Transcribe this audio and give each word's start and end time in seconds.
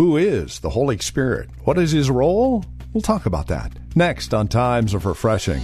Who 0.00 0.16
is 0.16 0.60
the 0.60 0.70
Holy 0.70 0.96
Spirit? 0.96 1.50
What 1.64 1.76
is 1.76 1.90
his 1.90 2.10
role? 2.10 2.64
We'll 2.94 3.02
talk 3.02 3.26
about 3.26 3.48
that 3.48 3.70
next 3.94 4.32
on 4.32 4.48
Times 4.48 4.94
of 4.94 5.04
Refreshing. 5.04 5.60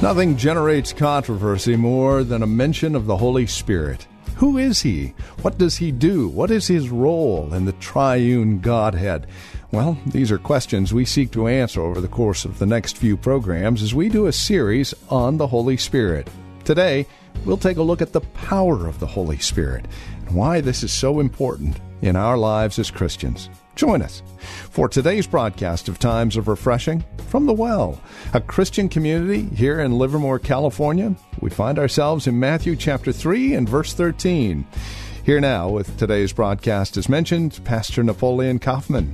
Nothing 0.00 0.36
generates 0.36 0.92
controversy 0.92 1.74
more 1.74 2.22
than 2.22 2.44
a 2.44 2.46
mention 2.46 2.94
of 2.94 3.06
the 3.06 3.16
Holy 3.16 3.48
Spirit. 3.48 4.06
Who 4.38 4.56
is 4.56 4.82
he? 4.82 5.14
What 5.42 5.58
does 5.58 5.78
he 5.78 5.90
do? 5.90 6.28
What 6.28 6.52
is 6.52 6.68
his 6.68 6.90
role 6.90 7.52
in 7.52 7.64
the 7.64 7.72
triune 7.72 8.60
Godhead? 8.60 9.26
Well, 9.72 9.98
these 10.06 10.30
are 10.30 10.38
questions 10.38 10.94
we 10.94 11.04
seek 11.04 11.32
to 11.32 11.48
answer 11.48 11.80
over 11.80 12.00
the 12.00 12.06
course 12.06 12.44
of 12.44 12.60
the 12.60 12.66
next 12.66 12.96
few 12.96 13.16
programs 13.16 13.82
as 13.82 13.96
we 13.96 14.08
do 14.08 14.26
a 14.26 14.32
series 14.32 14.94
on 15.10 15.38
the 15.38 15.48
Holy 15.48 15.76
Spirit. 15.76 16.30
Today, 16.64 17.04
we'll 17.44 17.56
take 17.56 17.78
a 17.78 17.82
look 17.82 18.00
at 18.00 18.12
the 18.12 18.20
power 18.20 18.86
of 18.86 19.00
the 19.00 19.08
Holy 19.08 19.38
Spirit 19.38 19.86
and 20.20 20.36
why 20.36 20.60
this 20.60 20.84
is 20.84 20.92
so 20.92 21.18
important 21.18 21.80
in 22.02 22.14
our 22.14 22.38
lives 22.38 22.78
as 22.78 22.92
Christians. 22.92 23.50
Join 23.78 24.02
us 24.02 24.24
for 24.70 24.88
today's 24.88 25.28
broadcast 25.28 25.88
of 25.88 26.00
Times 26.00 26.36
of 26.36 26.48
Refreshing 26.48 27.04
from 27.28 27.46
the 27.46 27.52
Well, 27.52 28.00
a 28.34 28.40
Christian 28.40 28.88
community 28.88 29.42
here 29.54 29.78
in 29.78 29.98
Livermore, 29.98 30.40
California. 30.40 31.14
We 31.40 31.50
find 31.50 31.78
ourselves 31.78 32.26
in 32.26 32.40
Matthew 32.40 32.74
chapter 32.74 33.12
3 33.12 33.54
and 33.54 33.68
verse 33.68 33.92
13. 33.94 34.66
Here 35.22 35.38
now 35.38 35.68
with 35.68 35.96
today's 35.96 36.32
broadcast, 36.32 36.96
as 36.96 37.08
mentioned, 37.08 37.60
Pastor 37.64 38.02
Napoleon 38.02 38.58
Kaufman. 38.58 39.12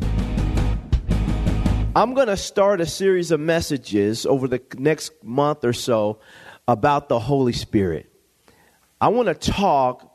I'm 1.94 2.14
going 2.14 2.28
to 2.28 2.36
start 2.38 2.80
a 2.80 2.86
series 2.86 3.32
of 3.32 3.40
messages 3.40 4.24
over 4.24 4.48
the 4.48 4.62
next 4.78 5.12
month 5.22 5.62
or 5.66 5.74
so 5.74 6.20
about 6.66 7.10
the 7.10 7.18
Holy 7.18 7.52
Spirit. 7.52 8.10
I 8.98 9.08
want 9.08 9.28
to 9.28 9.34
talk 9.34 10.13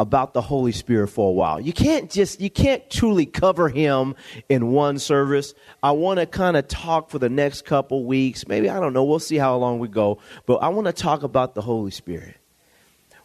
about 0.00 0.32
the 0.32 0.40
Holy 0.40 0.72
Spirit 0.72 1.08
for 1.08 1.28
a 1.28 1.32
while. 1.32 1.60
You 1.60 1.74
can't 1.74 2.10
just, 2.10 2.40
you 2.40 2.48
can't 2.48 2.88
truly 2.88 3.26
cover 3.26 3.68
him 3.68 4.14
in 4.48 4.72
one 4.72 4.98
service. 4.98 5.52
I 5.82 5.90
want 5.90 6.20
to 6.20 6.26
kind 6.26 6.56
of 6.56 6.66
talk 6.68 7.10
for 7.10 7.18
the 7.18 7.28
next 7.28 7.66
couple 7.66 8.04
weeks. 8.04 8.48
Maybe, 8.48 8.70
I 8.70 8.80
don't 8.80 8.94
know, 8.94 9.04
we'll 9.04 9.18
see 9.18 9.36
how 9.36 9.56
long 9.56 9.78
we 9.78 9.88
go. 9.88 10.18
But 10.46 10.56
I 10.56 10.68
want 10.68 10.86
to 10.86 10.92
talk 10.94 11.22
about 11.22 11.54
the 11.54 11.60
Holy 11.60 11.90
Spirit. 11.90 12.36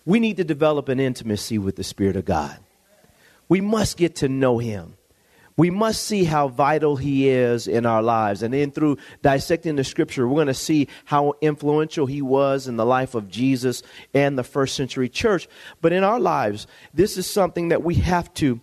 We 0.05 0.19
need 0.19 0.37
to 0.37 0.43
develop 0.43 0.89
an 0.89 0.99
intimacy 0.99 1.57
with 1.57 1.77
the 1.77 1.83
Spirit 1.83 2.17
of 2.17 2.25
God. 2.25 2.59
We 3.47 3.61
must 3.61 3.95
get 3.95 4.17
to 4.17 4.27
know 4.27 4.57
him 4.57 4.97
we 5.57 5.69
must 5.69 6.03
see 6.03 6.25
how 6.25 6.49
vital 6.49 6.97
he 6.97 7.29
is 7.29 7.67
in 7.67 7.85
our 7.85 8.03
lives. 8.03 8.43
And 8.43 8.53
then 8.53 8.71
through 8.71 8.97
dissecting 9.21 9.77
the 9.77 9.85
scripture, 9.85 10.27
we're 10.27 10.35
going 10.35 10.47
to 10.47 10.53
see 10.53 10.89
how 11.05 11.33
influential 11.41 12.05
he 12.05 12.21
was 12.21 12.67
in 12.67 12.75
the 12.75 12.85
life 12.85 13.15
of 13.15 13.29
Jesus 13.29 13.81
and 14.13 14.37
the 14.37 14.43
first 14.43 14.75
century 14.75 15.07
church. 15.07 15.47
But 15.81 15.93
in 15.93 16.03
our 16.03 16.19
lives, 16.19 16.67
this 16.93 17.17
is 17.17 17.29
something 17.29 17.69
that 17.69 17.83
we 17.83 17.95
have 17.95 18.33
to 18.35 18.59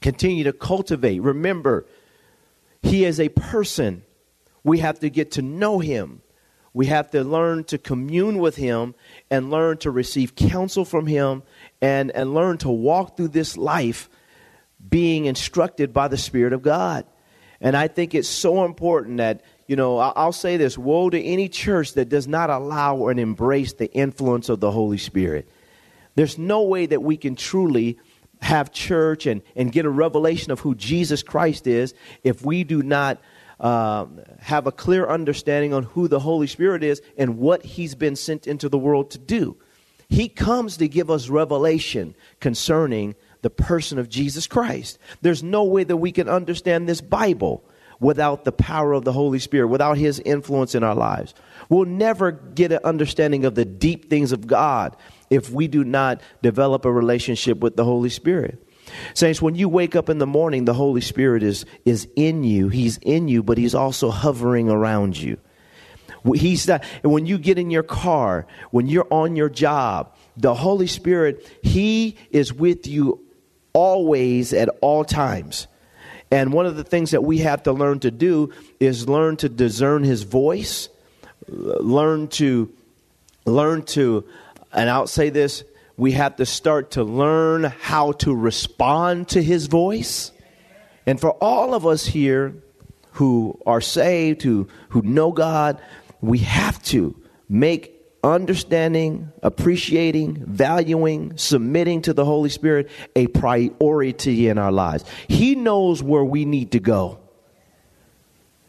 continue 0.00 0.44
to 0.44 0.52
cultivate. 0.52 1.20
Remember, 1.20 1.86
he 2.82 3.04
is 3.04 3.18
a 3.18 3.28
person. 3.30 4.04
We 4.62 4.78
have 4.78 5.00
to 5.00 5.10
get 5.10 5.32
to 5.32 5.42
know 5.42 5.80
him. 5.80 6.22
We 6.72 6.86
have 6.86 7.10
to 7.10 7.24
learn 7.24 7.64
to 7.64 7.78
commune 7.78 8.38
with 8.38 8.56
him 8.56 8.94
and 9.28 9.50
learn 9.50 9.78
to 9.78 9.90
receive 9.90 10.36
counsel 10.36 10.84
from 10.84 11.06
him 11.06 11.42
and, 11.80 12.10
and 12.12 12.32
learn 12.32 12.58
to 12.58 12.70
walk 12.70 13.16
through 13.16 13.28
this 13.28 13.56
life 13.56 14.08
being 14.88 15.26
instructed 15.26 15.92
by 15.92 16.08
the 16.08 16.18
Spirit 16.18 16.52
of 16.52 16.62
God. 16.62 17.06
And 17.60 17.76
I 17.76 17.88
think 17.88 18.14
it's 18.14 18.28
so 18.28 18.64
important 18.64 19.18
that, 19.18 19.42
you 19.68 19.76
know, 19.76 19.98
I'll 19.98 20.32
say 20.32 20.56
this 20.56 20.76
woe 20.76 21.10
to 21.10 21.20
any 21.22 21.48
church 21.48 21.94
that 21.94 22.08
does 22.08 22.26
not 22.26 22.50
allow 22.50 23.06
and 23.06 23.20
embrace 23.20 23.74
the 23.74 23.90
influence 23.92 24.48
of 24.48 24.60
the 24.60 24.70
Holy 24.70 24.98
Spirit. 24.98 25.48
There's 26.14 26.36
no 26.36 26.62
way 26.62 26.86
that 26.86 27.02
we 27.02 27.16
can 27.16 27.36
truly 27.36 27.98
have 28.40 28.72
church 28.72 29.26
and, 29.26 29.42
and 29.54 29.70
get 29.70 29.84
a 29.84 29.90
revelation 29.90 30.50
of 30.50 30.60
who 30.60 30.74
Jesus 30.74 31.22
Christ 31.22 31.66
is 31.66 31.94
if 32.24 32.44
we 32.44 32.64
do 32.64 32.82
not 32.82 33.20
uh, 33.60 34.06
have 34.40 34.66
a 34.66 34.72
clear 34.72 35.06
understanding 35.06 35.72
on 35.72 35.84
who 35.84 36.08
the 36.08 36.18
Holy 36.18 36.48
Spirit 36.48 36.82
is 36.82 37.00
and 37.16 37.38
what 37.38 37.64
He's 37.64 37.94
been 37.94 38.16
sent 38.16 38.48
into 38.48 38.68
the 38.68 38.78
world 38.78 39.12
to 39.12 39.18
do. 39.18 39.56
He 40.08 40.28
comes 40.28 40.76
to 40.78 40.88
give 40.88 41.10
us 41.10 41.28
revelation 41.28 42.16
concerning 42.40 43.14
the 43.42 43.50
person 43.50 43.98
of 43.98 44.08
Jesus 44.08 44.46
Christ. 44.46 44.98
There's 45.20 45.42
no 45.42 45.64
way 45.64 45.84
that 45.84 45.96
we 45.96 46.12
can 46.12 46.28
understand 46.28 46.88
this 46.88 47.00
Bible 47.00 47.64
without 48.00 48.44
the 48.44 48.52
power 48.52 48.92
of 48.92 49.04
the 49.04 49.12
Holy 49.12 49.38
Spirit, 49.38 49.68
without 49.68 49.96
His 49.96 50.18
influence 50.20 50.74
in 50.74 50.82
our 50.82 50.94
lives. 50.94 51.34
We'll 51.68 51.84
never 51.84 52.32
get 52.32 52.72
an 52.72 52.80
understanding 52.84 53.44
of 53.44 53.54
the 53.54 53.64
deep 53.64 54.10
things 54.10 54.32
of 54.32 54.46
God 54.46 54.96
if 55.30 55.50
we 55.50 55.68
do 55.68 55.84
not 55.84 56.20
develop 56.42 56.84
a 56.84 56.92
relationship 56.92 57.58
with 57.58 57.76
the 57.76 57.84
Holy 57.84 58.10
Spirit. 58.10 58.66
Saints, 59.14 59.40
when 59.40 59.54
you 59.54 59.68
wake 59.68 59.94
up 59.94 60.08
in 60.08 60.18
the 60.18 60.26
morning, 60.26 60.64
the 60.64 60.74
Holy 60.74 61.00
Spirit 61.00 61.42
is, 61.42 61.64
is 61.84 62.08
in 62.16 62.44
you. 62.44 62.68
He's 62.68 62.98
in 62.98 63.28
you, 63.28 63.42
but 63.42 63.56
He's 63.56 63.74
also 63.74 64.10
hovering 64.10 64.68
around 64.68 65.16
you. 65.16 65.38
He's 66.34 66.68
not, 66.68 66.84
when 67.02 67.26
you 67.26 67.38
get 67.38 67.58
in 67.58 67.70
your 67.70 67.82
car, 67.82 68.46
when 68.70 68.86
you're 68.86 69.08
on 69.10 69.34
your 69.34 69.48
job, 69.48 70.14
the 70.36 70.54
Holy 70.54 70.86
Spirit, 70.86 71.48
He 71.62 72.16
is 72.30 72.52
with 72.52 72.86
you 72.86 73.24
always 73.72 74.52
at 74.52 74.68
all 74.80 75.04
times. 75.04 75.66
And 76.30 76.52
one 76.52 76.66
of 76.66 76.76
the 76.76 76.84
things 76.84 77.10
that 77.10 77.22
we 77.22 77.38
have 77.38 77.62
to 77.64 77.72
learn 77.72 78.00
to 78.00 78.10
do 78.10 78.52
is 78.80 79.08
learn 79.08 79.36
to 79.38 79.48
discern 79.48 80.02
his 80.02 80.22
voice, 80.22 80.88
learn 81.48 82.28
to 82.28 82.72
learn 83.44 83.82
to 83.82 84.24
and 84.72 84.88
I'll 84.88 85.06
say 85.06 85.28
this, 85.28 85.64
we 85.96 86.12
have 86.12 86.36
to 86.36 86.46
start 86.46 86.92
to 86.92 87.04
learn 87.04 87.64
how 87.64 88.12
to 88.12 88.34
respond 88.34 89.28
to 89.28 89.42
his 89.42 89.66
voice. 89.66 90.32
And 91.06 91.20
for 91.20 91.32
all 91.32 91.74
of 91.74 91.86
us 91.86 92.06
here 92.06 92.54
who 93.12 93.60
are 93.66 93.82
saved, 93.82 94.42
who 94.42 94.68
who 94.88 95.02
know 95.02 95.32
God, 95.32 95.78
we 96.22 96.38
have 96.38 96.82
to 96.84 97.14
make 97.48 97.91
understanding, 98.24 99.32
appreciating, 99.42 100.44
valuing, 100.46 101.36
submitting 101.36 102.02
to 102.02 102.12
the 102.12 102.24
Holy 102.24 102.50
Spirit 102.50 102.88
a 103.16 103.26
priority 103.26 104.48
in 104.48 104.58
our 104.58 104.72
lives. 104.72 105.04
He 105.28 105.54
knows 105.54 106.02
where 106.02 106.24
we 106.24 106.44
need 106.44 106.72
to 106.72 106.80
go. 106.80 107.18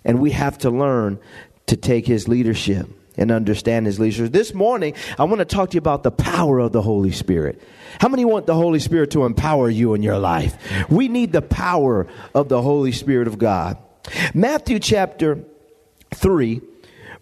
And 0.03 0.19
we 0.19 0.31
have 0.31 0.57
to 0.59 0.69
learn 0.69 1.19
to 1.67 1.77
take 1.77 2.05
His 2.05 2.27
leadership 2.27 2.87
and 3.15 3.31
understand 3.31 3.85
His 3.85 3.99
leadership. 3.99 4.31
This 4.31 4.53
morning, 4.53 4.95
I 5.19 5.23
want 5.25 5.39
to 5.39 5.45
talk 5.45 5.69
to 5.69 5.75
you 5.75 5.79
about 5.79 6.03
the 6.03 6.11
power 6.11 6.59
of 6.59 6.71
the 6.71 6.81
Holy 6.81 7.11
Spirit. 7.11 7.61
How 7.99 8.09
many 8.09 8.25
want 8.25 8.47
the 8.47 8.55
Holy 8.55 8.79
Spirit 8.79 9.11
to 9.11 9.23
empower 9.23 9.69
you 9.69 9.93
in 9.93 10.01
your 10.01 10.17
life? 10.17 10.57
We 10.89 11.07
need 11.07 11.31
the 11.31 11.43
power 11.43 12.07
of 12.33 12.49
the 12.49 12.61
Holy 12.61 12.91
Spirit 12.91 13.27
of 13.27 13.37
God. 13.37 13.77
Matthew 14.33 14.79
chapter 14.79 15.45
3 16.15 16.61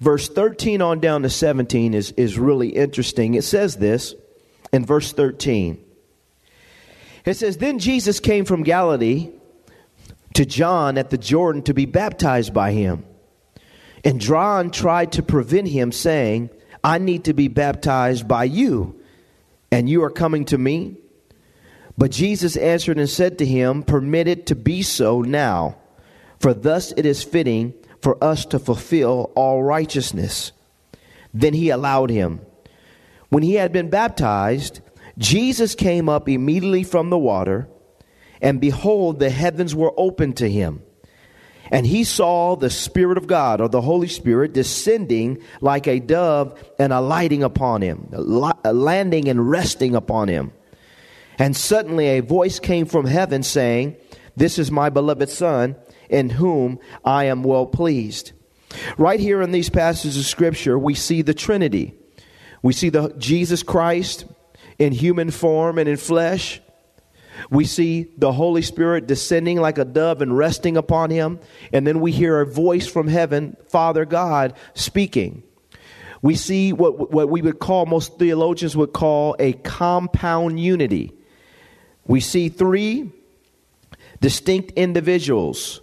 verse 0.02 0.28
13 0.28 0.82
on 0.82 1.00
down 1.00 1.22
to 1.22 1.30
17 1.30 1.94
is, 1.94 2.12
is 2.18 2.38
really 2.38 2.70
interesting. 2.70 3.36
It 3.36 3.44
says 3.44 3.78
this 3.78 4.14
in 4.74 4.86
verse 4.86 5.14
13. 5.14 5.82
It 7.24 7.36
says, 7.36 7.58
Then 7.58 7.80
Jesus 7.80 8.20
came 8.20 8.44
from 8.44 8.64
Galilee 8.64 9.30
to 10.34 10.46
John 10.46 10.98
at 10.98 11.12
the 11.12 11.18
Jordan 11.18 11.62
to 11.64 11.74
be 11.74 11.86
baptized 11.86 12.54
by 12.54 12.72
him. 12.72 13.06
And 14.04 14.20
John 14.20 14.72
tried 14.72 15.14
to 15.14 15.24
prevent 15.24 15.68
him, 15.68 15.92
saying, 15.92 16.50
I 16.84 16.98
need 16.98 17.26
to 17.26 17.34
be 17.34 17.48
baptized 17.48 18.28
by 18.28 18.46
you, 18.46 19.00
and 19.72 19.88
you 19.88 20.04
are 20.04 20.10
coming 20.10 20.46
to 20.46 20.58
me? 20.58 20.98
But 21.96 22.10
Jesus 22.10 22.58
answered 22.58 22.98
and 22.98 23.08
said 23.08 23.38
to 23.38 23.46
him, 23.46 23.84
Permit 23.84 24.28
it 24.28 24.48
to 24.48 24.56
be 24.56 24.82
so 24.82 25.22
now, 25.22 25.78
for 26.40 26.56
thus 26.56 26.92
it 26.98 27.06
is 27.06 27.24
fitting 27.24 27.76
for 28.02 28.22
us 28.24 28.46
to 28.48 28.60
fulfill 28.60 29.32
all 29.36 29.64
righteousness. 29.64 30.52
Then 31.34 31.54
he 31.54 31.70
allowed 31.70 32.10
him. 32.10 32.42
When 33.30 33.44
he 33.44 33.54
had 33.56 33.72
been 33.72 33.90
baptized, 33.90 34.82
Jesus 35.18 35.76
came 35.76 36.10
up 36.10 36.28
immediately 36.28 36.84
from 36.84 37.10
the 37.10 37.18
water, 37.18 37.68
and 38.42 38.60
behold, 38.60 39.20
the 39.20 39.30
heavens 39.30 39.76
were 39.76 39.94
opened 39.98 40.38
to 40.38 40.50
him. 40.50 40.82
And 41.72 41.86
he 41.86 42.04
saw 42.04 42.58
the 42.58 42.70
Spirit 42.70 43.18
of 43.18 43.28
God, 43.28 43.62
or 43.62 43.70
the 43.70 43.82
Holy 43.82 44.10
Spirit, 44.10 44.52
descending 44.52 45.42
like 45.62 45.88
a 45.88 46.00
dove 46.00 46.62
and 46.78 46.92
alighting 46.92 47.44
upon 47.44 47.82
him, 47.82 48.10
landing 48.12 49.30
and 49.30 49.50
resting 49.50 49.96
upon 49.96 50.28
him. 50.28 50.52
And 51.40 51.56
suddenly 51.56 52.08
a 52.08 52.20
voice 52.20 52.60
came 52.60 52.86
from 52.86 53.06
heaven 53.06 53.42
saying, 53.42 53.96
This 54.36 54.60
is 54.60 54.70
my 54.70 54.90
beloved 54.90 55.30
Son, 55.30 55.78
in 56.12 56.30
whom 56.30 56.80
I 57.04 57.26
am 57.26 57.44
well 57.44 57.66
pleased. 57.66 58.34
Right 58.98 59.20
here 59.20 59.42
in 59.42 59.52
these 59.52 59.70
passages 59.70 60.18
of 60.18 60.26
Scripture, 60.26 60.78
we 60.78 60.94
see 60.94 61.22
the 61.22 61.34
Trinity. 61.34 61.94
We 62.62 62.74
see 62.74 62.90
the 62.90 63.14
Jesus 63.18 63.64
Christ 63.64 64.26
in 64.78 64.94
human 64.94 65.32
form 65.32 65.78
and 65.78 65.90
in 65.90 65.98
flesh. 65.98 66.62
We 67.50 67.66
see 67.66 68.08
the 68.18 68.32
Holy 68.32 68.62
Spirit 68.62 69.08
descending 69.08 69.60
like 69.60 69.78
a 69.78 69.86
dove 69.86 70.22
and 70.22 70.38
resting 70.38 70.78
upon 70.78 71.10
him. 71.10 71.40
And 71.74 71.88
then 71.88 72.00
we 72.00 72.12
hear 72.12 72.40
a 72.40 72.46
voice 72.46 72.88
from 72.88 73.08
heaven, 73.08 73.58
Father 73.68 74.06
God, 74.06 74.54
speaking. 74.74 75.44
We 76.22 76.36
see 76.36 76.72
what, 76.72 77.12
what 77.12 77.30
we 77.30 77.42
would 77.42 77.60
call, 77.60 77.88
most 77.88 78.20
theologians 78.20 78.78
would 78.78 78.94
call 78.94 79.36
a 79.40 79.54
compound 79.54 80.60
unity. 80.60 81.14
We 82.06 82.20
see 82.20 82.50
three 82.50 83.12
distinct 84.20 84.72
individuals, 84.74 85.82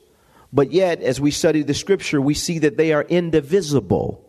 but 0.53 0.73
yet, 0.73 1.03
as 1.03 1.21
we 1.21 1.31
study 1.31 1.63
the 1.63 1.75
scripture, 1.75 2.21
we 2.21 2.35
see 2.35 2.59
that 2.61 2.77
they 2.77 2.93
are 2.93 3.03
indivisible. 3.03 4.25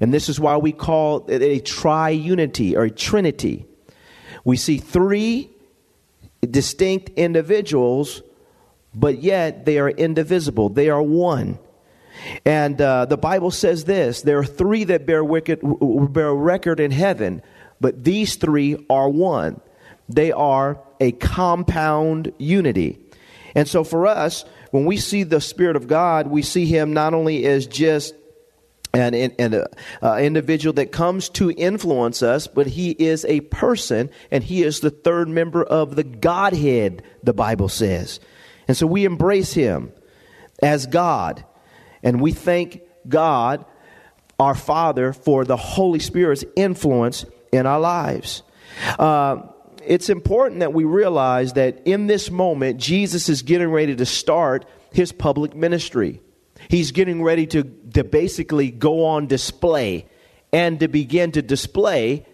And 0.00 0.12
this 0.12 0.28
is 0.28 0.38
why 0.38 0.56
we 0.56 0.72
call 0.72 1.26
it 1.28 1.42
a 1.42 1.60
triunity 1.60 2.76
or 2.76 2.84
a 2.84 2.90
trinity. 2.90 3.66
We 4.44 4.56
see 4.56 4.78
three 4.78 5.50
distinct 6.48 7.10
individuals, 7.10 8.22
but 8.94 9.22
yet 9.22 9.64
they 9.64 9.78
are 9.78 9.88
indivisible. 9.88 10.68
They 10.68 10.90
are 10.90 11.02
one. 11.02 11.58
And 12.44 12.80
uh, 12.80 13.06
the 13.06 13.16
Bible 13.16 13.50
says 13.50 13.84
this 13.84 14.22
there 14.22 14.38
are 14.38 14.44
three 14.44 14.84
that 14.84 15.06
bear, 15.06 15.24
wicked, 15.24 15.60
bear 16.12 16.34
record 16.34 16.80
in 16.80 16.90
heaven, 16.90 17.42
but 17.80 18.04
these 18.04 18.36
three 18.36 18.84
are 18.90 19.08
one. 19.08 19.60
They 20.08 20.32
are 20.32 20.80
a 21.00 21.12
compound 21.12 22.32
unity. 22.38 22.98
And 23.54 23.68
so 23.68 23.84
for 23.84 24.06
us, 24.06 24.44
when 24.72 24.86
we 24.86 24.96
see 24.96 25.22
the 25.22 25.40
Spirit 25.40 25.76
of 25.76 25.86
God, 25.86 26.26
we 26.26 26.42
see 26.42 26.66
Him 26.66 26.92
not 26.92 27.14
only 27.14 27.46
as 27.46 27.66
just 27.66 28.14
an, 28.94 29.14
an 29.14 29.64
uh, 30.02 30.16
individual 30.16 30.72
that 30.74 30.92
comes 30.92 31.28
to 31.30 31.50
influence 31.50 32.22
us, 32.22 32.46
but 32.46 32.66
he 32.66 32.90
is 32.90 33.24
a 33.26 33.40
person, 33.40 34.10
and 34.30 34.44
he 34.44 34.62
is 34.62 34.80
the 34.80 34.90
third 34.90 35.28
member 35.28 35.62
of 35.62 35.96
the 35.96 36.04
Godhead, 36.04 37.02
the 37.22 37.32
Bible 37.32 37.68
says. 37.68 38.20
And 38.68 38.76
so 38.76 38.86
we 38.86 39.04
embrace 39.04 39.54
him 39.54 39.92
as 40.62 40.86
God, 40.86 41.44
and 42.02 42.20
we 42.20 42.32
thank 42.32 42.82
God, 43.08 43.64
our 44.38 44.54
Father, 44.54 45.12
for 45.12 45.44
the 45.44 45.56
Holy 45.56 45.98
Spirit's 45.98 46.44
influence 46.54 47.24
in 47.50 47.66
our 47.66 47.80
lives. 47.80 48.42
Uh, 48.98 49.42
it's 49.86 50.08
important 50.08 50.60
that 50.60 50.72
we 50.72 50.84
realize 50.84 51.54
that 51.54 51.82
in 51.86 52.06
this 52.06 52.30
moment, 52.30 52.78
Jesus 52.78 53.28
is 53.28 53.42
getting 53.42 53.70
ready 53.70 53.96
to 53.96 54.06
start 54.06 54.64
his 54.92 55.12
public 55.12 55.54
ministry. 55.54 56.20
He's 56.68 56.92
getting 56.92 57.22
ready 57.22 57.46
to, 57.48 57.64
to 57.94 58.04
basically 58.04 58.70
go 58.70 59.04
on 59.06 59.26
display 59.26 60.06
and 60.52 60.80
to 60.80 60.88
begin 60.88 61.32
to 61.32 61.42
display 61.42 62.26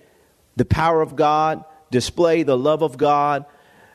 the 0.57 0.65
power 0.65 1.01
of 1.01 1.17
God, 1.17 1.65
display 1.91 2.43
the 2.43 2.59
love 2.59 2.83
of 2.83 2.99
God, 2.99 3.47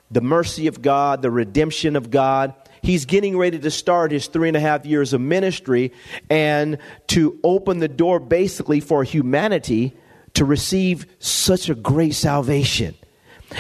the 0.10 0.22
mercy 0.22 0.68
of 0.68 0.82
God, 0.82 1.22
the 1.22 1.32
redemption 1.32 1.96
of 1.96 2.10
God. 2.10 2.54
He's 2.82 3.06
getting 3.06 3.38
ready 3.38 3.60
to 3.60 3.72
start 3.72 4.12
his 4.12 4.28
three 4.28 4.48
and 4.48 4.58
a 4.58 4.60
half 4.60 4.86
years 4.86 5.14
of 5.14 5.22
ministry 5.22 5.92
and 6.30 6.78
to 7.08 7.40
open 7.44 7.80
the 7.80 7.88
door 7.88 8.20
basically 8.20 8.80
for 8.80 9.04
humanity 9.04 9.96
to 10.34 10.46
receive 10.46 11.06
such 11.20 11.70
a 11.70 11.76
great 11.76 12.14
salvation. 12.14 12.96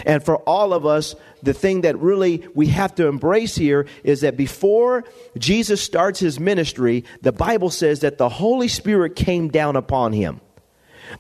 And 0.05 0.23
for 0.23 0.37
all 0.37 0.73
of 0.73 0.85
us, 0.85 1.15
the 1.41 1.53
thing 1.53 1.81
that 1.81 1.97
really 1.99 2.47
we 2.53 2.67
have 2.67 2.95
to 2.95 3.07
embrace 3.07 3.55
here 3.55 3.85
is 4.03 4.21
that 4.21 4.37
before 4.37 5.03
Jesus 5.37 5.81
starts 5.81 6.19
his 6.19 6.39
ministry, 6.39 7.03
the 7.21 7.31
Bible 7.31 7.69
says 7.69 7.99
that 7.99 8.17
the 8.17 8.29
Holy 8.29 8.67
Spirit 8.67 9.15
came 9.15 9.49
down 9.49 9.75
upon 9.75 10.13
him. 10.13 10.41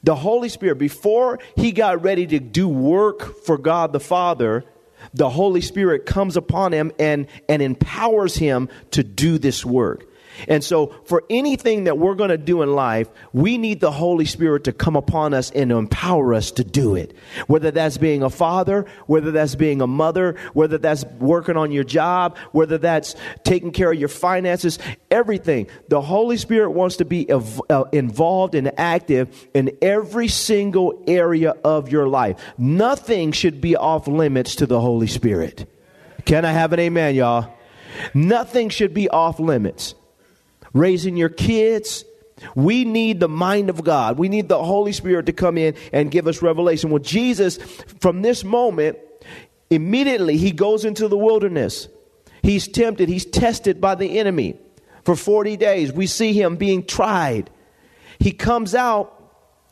The 0.03 0.15
Holy 0.15 0.49
Spirit, 0.49 0.77
before 0.77 1.39
he 1.55 1.71
got 1.71 2.01
ready 2.01 2.25
to 2.27 2.39
do 2.39 2.67
work 2.67 3.43
for 3.45 3.57
God 3.57 3.93
the 3.93 3.99
Father, 3.99 4.63
the 5.13 5.29
Holy 5.29 5.61
Spirit 5.61 6.05
comes 6.05 6.37
upon 6.37 6.71
him 6.71 6.91
and, 6.97 7.27
and 7.49 7.61
empowers 7.61 8.35
him 8.35 8.69
to 8.91 9.03
do 9.03 9.37
this 9.37 9.65
work. 9.65 10.05
And 10.47 10.63
so, 10.63 10.87
for 11.05 11.23
anything 11.29 11.85
that 11.85 11.97
we're 11.97 12.15
going 12.15 12.29
to 12.29 12.37
do 12.37 12.61
in 12.61 12.73
life, 12.73 13.07
we 13.33 13.57
need 13.57 13.79
the 13.79 13.91
Holy 13.91 14.25
Spirit 14.25 14.65
to 14.65 14.73
come 14.73 14.95
upon 14.95 15.33
us 15.33 15.51
and 15.51 15.71
empower 15.71 16.33
us 16.33 16.51
to 16.51 16.63
do 16.63 16.95
it. 16.95 17.15
Whether 17.47 17.71
that's 17.71 17.97
being 17.97 18.23
a 18.23 18.29
father, 18.29 18.85
whether 19.07 19.31
that's 19.31 19.55
being 19.55 19.81
a 19.81 19.87
mother, 19.87 20.35
whether 20.53 20.77
that's 20.77 21.05
working 21.19 21.57
on 21.57 21.71
your 21.71 21.83
job, 21.83 22.37
whether 22.51 22.77
that's 22.77 23.15
taking 23.43 23.71
care 23.71 23.91
of 23.91 23.99
your 23.99 24.09
finances, 24.09 24.79
everything. 25.11 25.67
The 25.87 26.01
Holy 26.01 26.37
Spirit 26.37 26.71
wants 26.71 26.97
to 26.97 27.05
be 27.05 27.29
ev- 27.29 27.61
uh, 27.69 27.85
involved 27.91 28.55
and 28.55 28.71
active 28.79 29.47
in 29.53 29.77
every 29.81 30.27
single 30.27 31.03
area 31.07 31.51
of 31.63 31.89
your 31.89 32.07
life. 32.07 32.39
Nothing 32.57 33.31
should 33.31 33.61
be 33.61 33.75
off 33.75 34.07
limits 34.07 34.55
to 34.57 34.65
the 34.65 34.81
Holy 34.81 35.07
Spirit. 35.07 35.69
Can 36.25 36.45
I 36.45 36.51
have 36.51 36.73
an 36.73 36.79
amen, 36.79 37.15
y'all? 37.15 37.53
Nothing 38.13 38.69
should 38.69 38.93
be 38.93 39.09
off 39.09 39.39
limits 39.39 39.95
raising 40.73 41.17
your 41.17 41.29
kids. 41.29 42.05
We 42.55 42.83
need 42.83 43.19
the 43.19 43.29
mind 43.29 43.69
of 43.69 43.83
God. 43.83 44.17
We 44.17 44.27
need 44.27 44.49
the 44.49 44.61
Holy 44.61 44.91
Spirit 44.91 45.27
to 45.27 45.33
come 45.33 45.57
in 45.57 45.75
and 45.91 46.11
give 46.11 46.27
us 46.27 46.41
revelation. 46.41 46.89
Well, 46.89 47.01
Jesus, 47.01 47.57
from 47.99 48.21
this 48.21 48.43
moment, 48.43 48.97
immediately 49.69 50.37
he 50.37 50.51
goes 50.51 50.83
into 50.83 51.07
the 51.07 51.17
wilderness. 51.17 51.87
He's 52.41 52.67
tempted, 52.67 53.07
he's 53.07 53.25
tested 53.25 53.79
by 53.79 53.95
the 53.95 54.19
enemy 54.19 54.57
for 55.03 55.15
40 55.15 55.55
days. 55.57 55.93
We 55.93 56.07
see 56.07 56.33
him 56.33 56.57
being 56.57 56.85
tried. 56.85 57.49
He 58.19 58.31
comes 58.31 58.75
out 58.75 59.19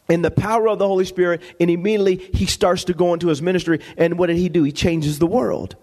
in 0.09 0.21
the 0.21 0.31
power 0.31 0.67
of 0.67 0.79
the 0.79 0.87
Holy 0.87 1.05
Spirit, 1.05 1.41
and 1.59 1.69
immediately 1.69 2.17
he 2.33 2.45
starts 2.45 2.85
to 2.85 2.93
go 2.93 3.13
into 3.13 3.27
his 3.27 3.41
ministry. 3.41 3.79
And 3.97 4.17
what 4.17 4.27
did 4.27 4.37
he 4.37 4.49
do? 4.49 4.63
He 4.63 4.71
changes 4.71 5.19
the 5.19 5.27
world. 5.27 5.75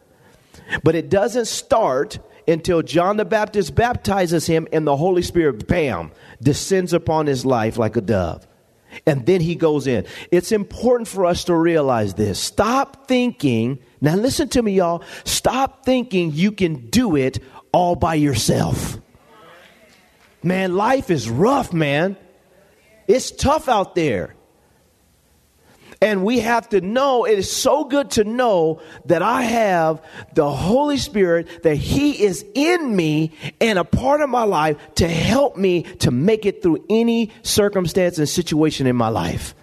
But 0.83 0.95
it 0.95 1.09
doesn't 1.09 1.47
start 1.47 2.19
until 2.49 2.83
John 2.83 3.19
the 3.19 3.25
Baptist 3.25 3.75
baptizes 3.75 4.47
him 4.47 4.67
and 4.73 4.87
the 4.87 4.97
Holy 4.97 5.23
Spirit, 5.23 5.69
bam, 5.69 6.11
descends 6.43 6.93
upon 6.93 7.27
his 7.27 7.45
life 7.45 7.77
like 7.77 7.97
a 7.97 8.01
dove. 8.01 8.47
And 9.07 9.27
then 9.27 9.43
he 9.43 9.55
goes 9.55 9.87
in. 9.87 10.07
It's 10.31 10.51
important 10.51 11.09
for 11.09 11.27
us 11.27 11.45
to 11.45 11.55
realize 11.55 12.15
this. 12.15 12.41
Stop 12.41 13.07
thinking, 13.07 13.79
now 14.01 14.17
listen 14.17 14.49
to 14.51 14.63
me, 14.63 14.73
y'all. 14.73 15.05
Stop 15.25 15.85
thinking 15.85 16.33
you 16.33 16.51
can 16.53 16.89
do 16.89 17.15
it 17.15 17.39
all 17.71 17.97
by 17.97 18.15
yourself. 18.15 18.99
Man, 20.43 20.75
life 20.75 21.11
is 21.11 21.29
rough, 21.29 21.73
man. 21.73 22.17
It's 23.07 23.31
tough 23.31 23.69
out 23.69 23.95
there. 23.95 24.35
And 26.01 26.25
we 26.25 26.39
have 26.41 26.69
to 26.69 26.81
know, 26.81 27.25
it 27.25 27.39
is 27.39 27.51
so 27.51 27.85
good 27.85 28.13
to 28.13 28.25
know 28.25 28.81
that 29.07 29.21
I 29.21 29.43
have 29.43 30.01
the 30.35 30.49
Holy 30.49 30.97
Spirit, 30.97 31.65
that 31.65 31.75
He 31.75 32.23
is 32.23 32.45
in 32.55 32.95
me 32.95 33.33
and 33.61 33.79
a 33.81 33.85
part 33.85 34.21
of 34.21 34.31
my 34.31 34.45
life 34.45 34.77
to 34.97 35.09
help 35.09 35.57
me 35.57 35.83
to 35.83 36.13
make 36.13 36.47
it 36.47 36.63
through 36.63 36.85
any 36.89 37.33
circumstance 37.43 38.19
and 38.19 38.29
situation 38.29 38.87
in 38.87 38.95
my 38.95 39.09
life. 39.09 39.57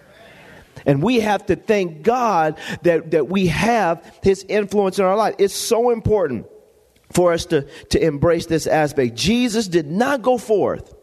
And 0.84 1.02
we 1.02 1.20
have 1.20 1.46
to 1.46 1.56
thank 1.56 2.02
God 2.02 2.58
that, 2.82 3.12
that 3.12 3.28
we 3.28 3.46
have 3.46 4.18
His 4.22 4.44
influence 4.46 4.98
in 4.98 5.06
our 5.06 5.16
life. 5.16 5.36
It's 5.38 5.54
so 5.54 5.90
important 5.90 6.46
for 7.12 7.32
us 7.32 7.46
to, 7.46 7.62
to 7.88 8.04
embrace 8.04 8.44
this 8.44 8.66
aspect. 8.66 9.14
Jesus 9.14 9.68
did 9.68 9.86
not 9.86 10.20
go 10.20 10.36
forth 10.36 10.94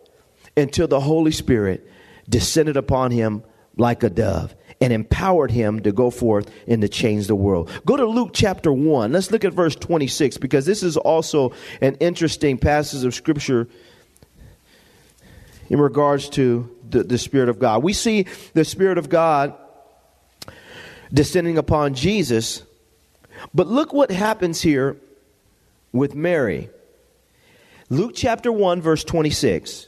until 0.56 0.88
the 0.88 1.00
Holy 1.00 1.32
Spirit 1.32 1.90
descended 2.30 2.78
upon 2.78 3.10
him 3.12 3.44
like 3.75 4.04
a 4.04 4.10
dove 4.10 4.56
and 4.84 4.92
empowered 4.92 5.50
him 5.50 5.80
to 5.80 5.94
go 5.94 6.10
forth 6.10 6.52
and 6.68 6.82
to 6.82 6.90
change 6.90 7.28
the 7.28 7.36
world. 7.36 7.72
Go 7.86 7.96
to 7.96 8.06
Luke 8.06 8.32
chapter 8.34 8.74
1. 8.74 9.13
Let's 9.13 9.32
look 9.32 9.46
at 9.46 9.54
verse 9.54 9.78
26 9.78 10.36
because 10.40 10.66
this 10.66 10.84
is 10.84 10.98
also 10.98 11.54
an 11.80 11.96
interesting 12.02 12.58
passage 12.58 13.06
of 13.06 13.16
scripture 13.16 13.70
in 15.70 15.80
regards 15.80 16.28
to 16.32 16.70
the, 16.90 17.02
the 17.02 17.18
Spirit 17.18 17.48
of 17.48 17.60
God. 17.60 17.82
We 17.82 17.94
see 17.94 18.28
the 18.56 18.66
Spirit 18.66 18.98
of 18.98 19.08
God 19.08 19.56
descending 21.13 21.58
upon 21.58 21.94
Jesus, 21.94 22.62
but 23.54 23.68
look 23.68 23.94
what 23.94 24.12
happens 24.12 24.62
here 24.62 24.98
with 25.94 26.13
Mary. 26.13 26.70
Luke 27.90 28.12
chapter 28.13 28.52
1, 28.52 28.82
verse 28.82 29.06
26. 29.06 29.88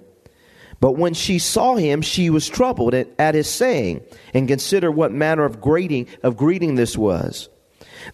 But 0.81 0.97
when 0.97 1.13
she 1.13 1.39
saw 1.39 1.75
him, 1.75 2.01
she 2.01 2.29
was 2.29 2.49
troubled 2.49 2.93
at 2.93 3.35
his 3.35 3.47
saying, 3.47 4.01
and 4.33 4.47
considered 4.47 4.91
what 4.91 5.13
manner 5.13 5.45
of 5.45 5.61
greeting 5.61 6.07
of 6.23 6.35
greeting 6.35 6.75
this 6.75 6.97
was. 6.97 7.47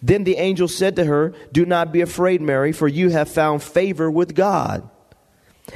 Then 0.02 0.24
the 0.24 0.36
angel 0.36 0.68
said 0.68 0.94
to 0.96 1.06
her, 1.06 1.32
Do 1.50 1.64
not 1.64 1.92
be 1.92 2.02
afraid, 2.02 2.42
Mary, 2.42 2.72
for 2.72 2.86
you 2.86 3.08
have 3.08 3.30
found 3.30 3.62
favor 3.62 4.10
with 4.10 4.34
God. 4.34 4.88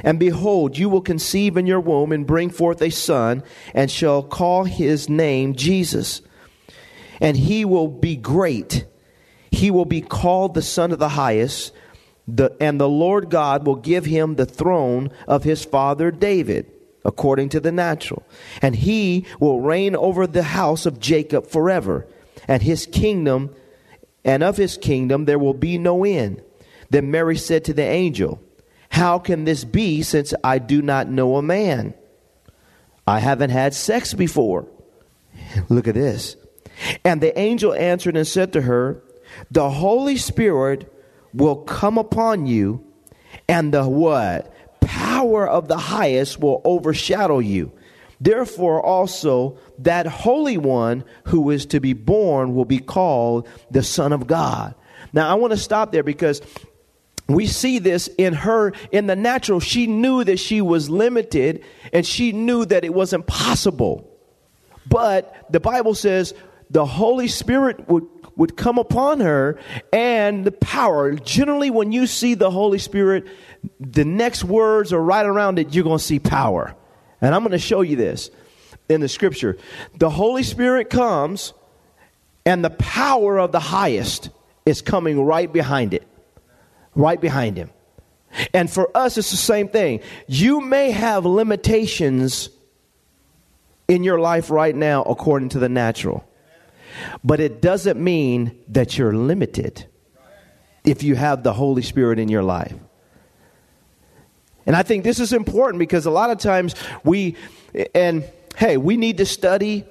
And 0.03 0.19
behold, 0.19 0.77
you 0.77 0.87
will 0.87 1.01
conceive 1.01 1.57
in 1.57 1.65
your 1.65 1.79
womb 1.79 2.11
and 2.11 2.27
bring 2.27 2.51
forth 2.51 2.81
a 2.81 2.91
son, 2.91 3.43
and 3.73 3.89
shall 3.89 4.21
call 4.21 4.63
his 4.63 5.09
name 5.09 5.55
Jesus. 5.55 6.21
And 7.19 7.35
he 7.35 7.65
will 7.65 7.87
be 7.87 8.15
great. 8.15 8.85
He 9.51 9.71
will 9.71 9.85
be 9.85 10.01
called 10.01 10.53
the 10.53 10.61
Son 10.61 10.91
of 10.91 10.99
the 10.99 11.09
Highest, 11.09 11.73
the, 12.27 12.55
and 12.59 12.79
the 12.79 12.89
Lord 12.89 13.29
God 13.29 13.65
will 13.65 13.75
give 13.75 14.05
him 14.05 14.35
the 14.35 14.45
throne 14.45 15.11
of 15.27 15.43
his 15.43 15.65
father 15.65 16.09
David, 16.09 16.71
according 17.05 17.49
to 17.49 17.59
the 17.59 17.71
natural. 17.71 18.23
And 18.61 18.75
he 18.75 19.25
will 19.39 19.61
reign 19.61 19.95
over 19.95 20.25
the 20.27 20.43
house 20.43 20.85
of 20.85 20.99
Jacob 20.99 21.47
forever, 21.47 22.07
and 22.47 22.61
his 22.61 22.85
kingdom 22.85 23.53
and 24.25 24.43
of 24.43 24.57
his 24.57 24.77
kingdom 24.77 25.25
there 25.25 25.39
will 25.39 25.53
be 25.53 25.77
no 25.77 26.03
end. 26.05 26.41
Then 26.89 27.11
Mary 27.11 27.37
said 27.37 27.65
to 27.65 27.73
the 27.73 27.83
angel, 27.83 28.41
How 28.89 29.19
can 29.19 29.45
this 29.45 29.63
be 29.63 30.01
since 30.01 30.33
I 30.43 30.59
do 30.59 30.81
not 30.81 31.09
know 31.09 31.35
a 31.37 31.41
man? 31.41 31.93
I 33.05 33.19
haven't 33.19 33.49
had 33.49 33.73
sex 33.73 34.13
before. 34.13 34.67
Look 35.69 35.87
at 35.87 35.95
this. 35.95 36.37
And 37.03 37.21
the 37.21 37.37
angel 37.37 37.73
answered 37.73 38.15
and 38.15 38.27
said 38.27 38.53
to 38.53 38.61
her, 38.61 39.03
The 39.51 39.69
Holy 39.69 40.17
Spirit 40.17 40.91
will 41.33 41.57
come 41.57 41.97
upon 41.97 42.45
you, 42.45 42.85
and 43.47 43.73
the 43.73 43.87
what? 43.87 44.52
Power 45.13 45.47
of 45.47 45.67
the 45.67 45.77
highest 45.77 46.39
will 46.39 46.61
overshadow 46.65 47.39
you. 47.39 47.71
Therefore, 48.19 48.81
also, 48.83 49.57
that 49.79 50.07
Holy 50.07 50.57
One 50.57 51.03
who 51.25 51.51
is 51.51 51.65
to 51.67 51.79
be 51.79 51.93
born 51.93 52.55
will 52.55 52.65
be 52.65 52.79
called 52.79 53.47
the 53.69 53.83
Son 53.83 54.13
of 54.13 54.27
God. 54.27 54.75
Now, 55.11 55.29
I 55.29 55.35
want 55.35 55.51
to 55.51 55.57
stop 55.57 55.91
there 55.91 56.03
because 56.03 56.41
we 57.27 57.47
see 57.47 57.79
this 57.79 58.09
in 58.17 58.33
her 58.33 58.73
in 58.91 59.07
the 59.07 59.15
natural. 59.15 59.59
She 59.59 59.87
knew 59.87 60.23
that 60.23 60.39
she 60.39 60.61
was 60.61 60.89
limited 60.89 61.63
and 61.91 62.05
she 62.05 62.31
knew 62.31 62.65
that 62.65 62.83
it 62.83 62.93
was 62.93 63.13
impossible. 63.13 64.09
But 64.85 65.51
the 65.51 65.59
Bible 65.59 65.95
says 65.95 66.33
the 66.69 66.85
Holy 66.85 67.27
Spirit 67.27 67.87
would, 67.87 68.07
would 68.35 68.57
come 68.57 68.77
upon 68.77 69.19
her 69.19 69.59
and 69.91 70.43
the 70.43 70.51
power. 70.51 71.13
Generally, 71.13 71.69
when 71.69 71.91
you 71.91 72.07
see 72.07 72.33
the 72.33 72.51
Holy 72.51 72.79
Spirit, 72.79 73.25
the 73.79 74.05
next 74.05 74.43
words 74.43 74.93
are 74.93 75.01
right 75.01 75.25
around 75.25 75.59
it, 75.59 75.73
you're 75.73 75.83
going 75.83 75.97
to 75.97 76.03
see 76.03 76.19
power. 76.19 76.75
And 77.21 77.33
I'm 77.33 77.41
going 77.41 77.51
to 77.51 77.59
show 77.59 77.81
you 77.81 77.95
this 77.95 78.29
in 78.89 79.01
the 79.01 79.07
scripture. 79.07 79.57
The 79.97 80.09
Holy 80.09 80.43
Spirit 80.43 80.89
comes, 80.89 81.53
and 82.45 82.63
the 82.63 82.69
power 82.69 83.39
of 83.39 83.51
the 83.51 83.59
highest 83.59 84.29
is 84.65 84.81
coming 84.81 85.21
right 85.21 85.51
behind 85.51 85.93
it. 85.93 86.07
Right 86.95 87.19
behind 87.19 87.57
him. 87.57 87.69
And 88.53 88.69
for 88.69 88.95
us, 88.95 89.17
it's 89.17 89.31
the 89.31 89.37
same 89.37 89.67
thing. 89.67 90.01
You 90.27 90.61
may 90.61 90.91
have 90.91 91.25
limitations 91.25 92.49
in 93.87 94.03
your 94.03 94.19
life 94.19 94.49
right 94.49 94.75
now 94.75 95.03
according 95.03 95.49
to 95.49 95.59
the 95.59 95.69
natural, 95.69 96.25
but 97.23 97.39
it 97.39 97.61
doesn't 97.61 97.99
mean 97.99 98.57
that 98.69 98.97
you're 98.97 99.13
limited 99.13 99.85
if 100.83 101.03
you 101.03 101.15
have 101.15 101.43
the 101.43 101.53
Holy 101.53 101.81
Spirit 101.81 102.19
in 102.19 102.27
your 102.29 102.43
life. 102.43 102.73
And 104.65 104.75
I 104.75 104.83
think 104.83 105.03
this 105.03 105.19
is 105.19 105.33
important 105.33 105.79
because 105.79 106.05
a 106.05 106.11
lot 106.11 106.29
of 106.29 106.37
times 106.37 106.75
we, 107.03 107.35
and 107.93 108.23
hey, 108.55 108.77
we 108.77 108.97
need 108.97 109.17
to 109.17 109.25
study, 109.25 109.85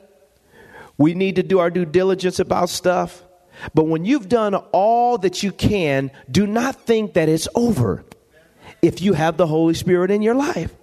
we 0.96 1.14
need 1.14 1.36
to 1.36 1.42
do 1.42 1.58
our 1.58 1.70
due 1.70 1.84
diligence 1.84 2.38
about 2.38 2.68
stuff. 2.68 3.22
But 3.74 3.84
when 3.84 4.04
you've 4.04 4.28
done 4.28 4.54
all 4.54 5.18
that 5.18 5.42
you 5.42 5.52
can, 5.52 6.10
do 6.30 6.46
not 6.46 6.80
think 6.82 7.14
that 7.14 7.28
it's 7.28 7.48
over 7.54 8.04
if 8.80 9.02
you 9.02 9.12
have 9.12 9.36
the 9.36 9.46
Holy 9.46 9.74
Spirit 9.74 10.10
in 10.10 10.22
your 10.22 10.34
life. 10.34 10.74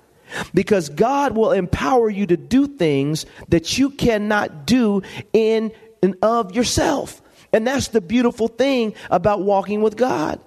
Because 0.54 0.90
God 0.90 1.36
will 1.36 1.52
empower 1.52 2.10
you 2.10 2.28
to 2.28 2.38
do 2.38 2.68
things 2.68 3.26
that 3.50 3.78
you 3.80 3.90
cannot 3.90 4.68
do 4.68 5.02
in 5.34 5.72
and 6.04 6.16
of 6.22 6.56
yourself. 6.56 7.22
And 7.52 7.66
that's 7.66 7.88
the 7.88 8.02
beautiful 8.02 8.48
thing 8.48 8.94
about 9.10 9.42
walking 9.42 9.82
with 9.82 9.98
God. 9.98 10.40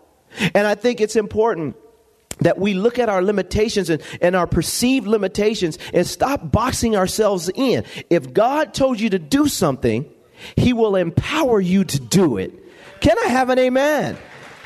And 0.54 0.66
I 0.66 0.76
think 0.76 1.00
it's 1.00 1.16
important 1.16 1.76
that 2.44 2.58
we 2.58 2.74
look 2.74 2.98
at 2.98 3.08
our 3.08 3.22
limitations 3.22 3.90
and, 3.90 4.02
and 4.20 4.36
our 4.36 4.46
perceived 4.46 5.06
limitations 5.06 5.78
and 5.92 6.06
stop 6.06 6.50
boxing 6.50 6.96
ourselves 6.96 7.50
in. 7.54 7.84
If 8.10 8.32
God 8.32 8.74
told 8.74 9.00
you 9.00 9.10
to 9.10 9.18
do 9.18 9.48
something, 9.48 10.10
He 10.56 10.72
will 10.72 10.96
empower 10.96 11.60
you 11.60 11.84
to 11.84 12.00
do 12.00 12.36
it. 12.36 12.52
Can 13.00 13.18
I 13.18 13.26
have 13.26 13.50
an 13.50 13.58
amen? 13.58 14.16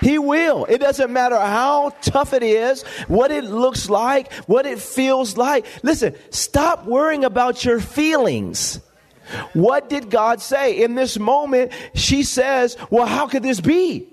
He 0.00 0.18
will. 0.18 0.66
It 0.66 0.78
doesn't 0.78 1.10
matter 1.10 1.38
how 1.38 1.90
tough 2.02 2.32
it 2.32 2.42
is, 2.42 2.82
what 3.08 3.30
it 3.30 3.44
looks 3.44 3.88
like, 3.88 4.32
what 4.46 4.66
it 4.66 4.78
feels 4.78 5.36
like. 5.36 5.64
Listen, 5.82 6.14
stop 6.30 6.84
worrying 6.84 7.24
about 7.24 7.64
your 7.64 7.80
feelings. 7.80 8.80
What 9.54 9.88
did 9.88 10.10
God 10.10 10.40
say? 10.40 10.82
In 10.82 10.94
this 10.94 11.18
moment, 11.18 11.72
she 11.94 12.22
says, 12.22 12.76
Well, 12.90 13.06
how 13.06 13.26
could 13.26 13.42
this 13.42 13.60
be? 13.60 14.06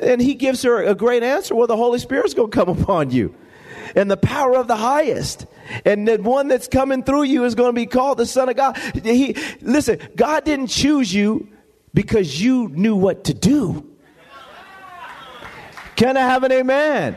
And 0.00 0.20
he 0.20 0.34
gives 0.34 0.62
her 0.62 0.82
a 0.82 0.94
great 0.94 1.22
answer. 1.22 1.54
Well, 1.54 1.66
the 1.66 1.76
Holy 1.76 1.98
Spirit's 1.98 2.34
going 2.34 2.50
to 2.50 2.56
come 2.56 2.68
upon 2.68 3.10
you. 3.10 3.34
And 3.94 4.10
the 4.10 4.16
power 4.16 4.56
of 4.56 4.68
the 4.68 4.76
highest. 4.76 5.46
And 5.84 6.08
the 6.08 6.16
one 6.16 6.48
that's 6.48 6.68
coming 6.68 7.02
through 7.02 7.24
you 7.24 7.44
is 7.44 7.54
going 7.54 7.68
to 7.68 7.74
be 7.74 7.86
called 7.86 8.18
the 8.18 8.26
Son 8.26 8.48
of 8.48 8.56
God. 8.56 8.76
He, 9.02 9.36
listen, 9.60 9.98
God 10.16 10.44
didn't 10.44 10.68
choose 10.68 11.12
you 11.12 11.48
because 11.92 12.40
you 12.40 12.68
knew 12.68 12.96
what 12.96 13.24
to 13.24 13.34
do. 13.34 13.88
Can 15.96 16.16
I 16.16 16.20
have 16.20 16.42
an 16.42 16.52
amen? 16.52 17.16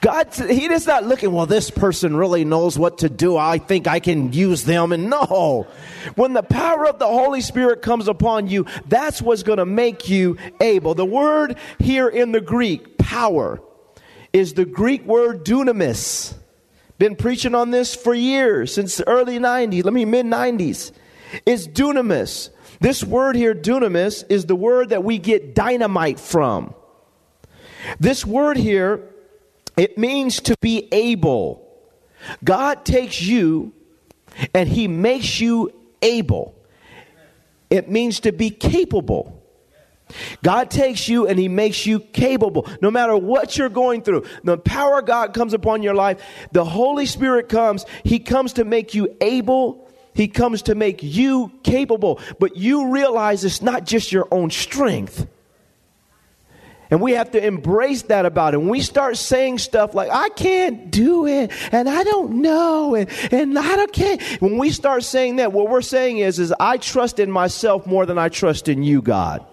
God, 0.00 0.32
He 0.34 0.66
is 0.66 0.86
not 0.86 1.04
looking, 1.04 1.32
well, 1.32 1.46
this 1.46 1.70
person 1.70 2.16
really 2.16 2.44
knows 2.44 2.78
what 2.78 2.98
to 2.98 3.08
do. 3.08 3.36
I 3.36 3.58
think 3.58 3.86
I 3.86 4.00
can 4.00 4.32
use 4.32 4.64
them. 4.64 4.92
And 4.92 5.10
no. 5.10 5.66
When 6.14 6.32
the 6.32 6.42
power 6.42 6.86
of 6.86 6.98
the 6.98 7.06
Holy 7.06 7.40
Spirit 7.40 7.82
comes 7.82 8.08
upon 8.08 8.48
you, 8.48 8.66
that's 8.86 9.22
what's 9.22 9.42
going 9.42 9.58
to 9.58 9.66
make 9.66 10.08
you 10.08 10.36
able. 10.60 10.94
The 10.94 11.04
word 11.04 11.56
here 11.78 12.08
in 12.08 12.32
the 12.32 12.40
Greek, 12.40 12.98
power, 12.98 13.60
is 14.32 14.54
the 14.54 14.66
Greek 14.66 15.04
word 15.06 15.44
dunamis. 15.44 16.34
Been 16.98 17.16
preaching 17.16 17.54
on 17.54 17.70
this 17.70 17.94
for 17.94 18.14
years, 18.14 18.72
since 18.72 18.96
the 18.96 19.08
early 19.08 19.38
90s, 19.38 19.84
let 19.84 19.92
me 19.92 20.04
mid 20.04 20.26
90s. 20.26 20.92
It's 21.44 21.66
dunamis. 21.66 22.50
This 22.80 23.02
word 23.02 23.36
here, 23.36 23.54
dunamis, 23.54 24.24
is 24.28 24.46
the 24.46 24.56
word 24.56 24.90
that 24.90 25.04
we 25.04 25.18
get 25.18 25.54
dynamite 25.54 26.20
from. 26.20 26.74
This 27.98 28.24
word 28.24 28.56
here 28.56 29.10
it 29.76 29.98
means 29.98 30.40
to 30.42 30.56
be 30.60 30.88
able. 30.92 31.66
God 32.42 32.84
takes 32.84 33.20
you 33.20 33.72
and 34.54 34.68
He 34.68 34.88
makes 34.88 35.40
you 35.40 35.72
able. 36.02 36.54
It 37.68 37.90
means 37.90 38.20
to 38.20 38.32
be 38.32 38.50
capable. 38.50 39.42
God 40.42 40.70
takes 40.70 41.08
you 41.08 41.26
and 41.26 41.38
He 41.38 41.48
makes 41.48 41.84
you 41.84 42.00
capable. 42.00 42.68
No 42.80 42.90
matter 42.90 43.16
what 43.16 43.58
you're 43.58 43.68
going 43.68 44.02
through, 44.02 44.24
the 44.44 44.56
power 44.56 45.00
of 45.00 45.06
God 45.06 45.34
comes 45.34 45.52
upon 45.52 45.82
your 45.82 45.94
life. 45.94 46.22
The 46.52 46.64
Holy 46.64 47.06
Spirit 47.06 47.48
comes. 47.48 47.84
He 48.04 48.18
comes 48.18 48.54
to 48.54 48.64
make 48.64 48.94
you 48.94 49.16
able. 49.20 49.90
He 50.14 50.28
comes 50.28 50.62
to 50.62 50.74
make 50.74 51.02
you 51.02 51.52
capable. 51.64 52.20
But 52.38 52.56
you 52.56 52.90
realize 52.92 53.44
it's 53.44 53.62
not 53.62 53.84
just 53.84 54.12
your 54.12 54.28
own 54.30 54.50
strength. 54.50 55.26
And 56.90 57.00
we 57.00 57.12
have 57.12 57.32
to 57.32 57.44
embrace 57.44 58.02
that 58.02 58.26
about 58.26 58.54
it. 58.54 58.58
When 58.58 58.68
we 58.68 58.80
start 58.80 59.16
saying 59.16 59.58
stuff 59.58 59.94
like, 59.94 60.10
I 60.10 60.28
can't 60.30 60.90
do 60.90 61.26
it, 61.26 61.50
and 61.72 61.88
I 61.88 62.04
don't 62.04 62.42
know, 62.42 62.94
and, 62.94 63.10
and 63.32 63.58
I 63.58 63.76
don't 63.76 63.92
care. 63.92 64.18
When 64.38 64.56
we 64.56 64.70
start 64.70 65.02
saying 65.02 65.36
that, 65.36 65.52
what 65.52 65.68
we're 65.68 65.82
saying 65.82 66.18
is, 66.18 66.38
is 66.38 66.54
I 66.60 66.76
trust 66.76 67.18
in 67.18 67.30
myself 67.30 67.86
more 67.86 68.06
than 68.06 68.18
I 68.18 68.28
trust 68.28 68.68
in 68.68 68.84
you, 68.84 69.02
God. 69.02 69.44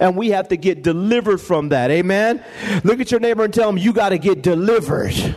And 0.00 0.16
we 0.16 0.30
have 0.30 0.48
to 0.48 0.56
get 0.56 0.82
delivered 0.82 1.38
from 1.38 1.70
that. 1.70 1.90
Amen? 1.90 2.44
Look 2.84 3.00
at 3.00 3.10
your 3.10 3.20
neighbor 3.20 3.44
and 3.44 3.54
tell 3.54 3.68
him, 3.68 3.78
you 3.78 3.92
got 3.92 4.10
to 4.10 4.18
get 4.18 4.42
delivered. 4.42 5.36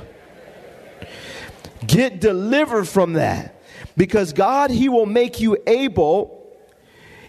Get 1.85 2.19
delivered 2.19 2.87
from 2.87 3.13
that. 3.13 3.55
Because 3.95 4.33
God, 4.33 4.69
He 4.71 4.89
will 4.89 5.05
make 5.05 5.39
you 5.39 5.57
able, 5.67 6.55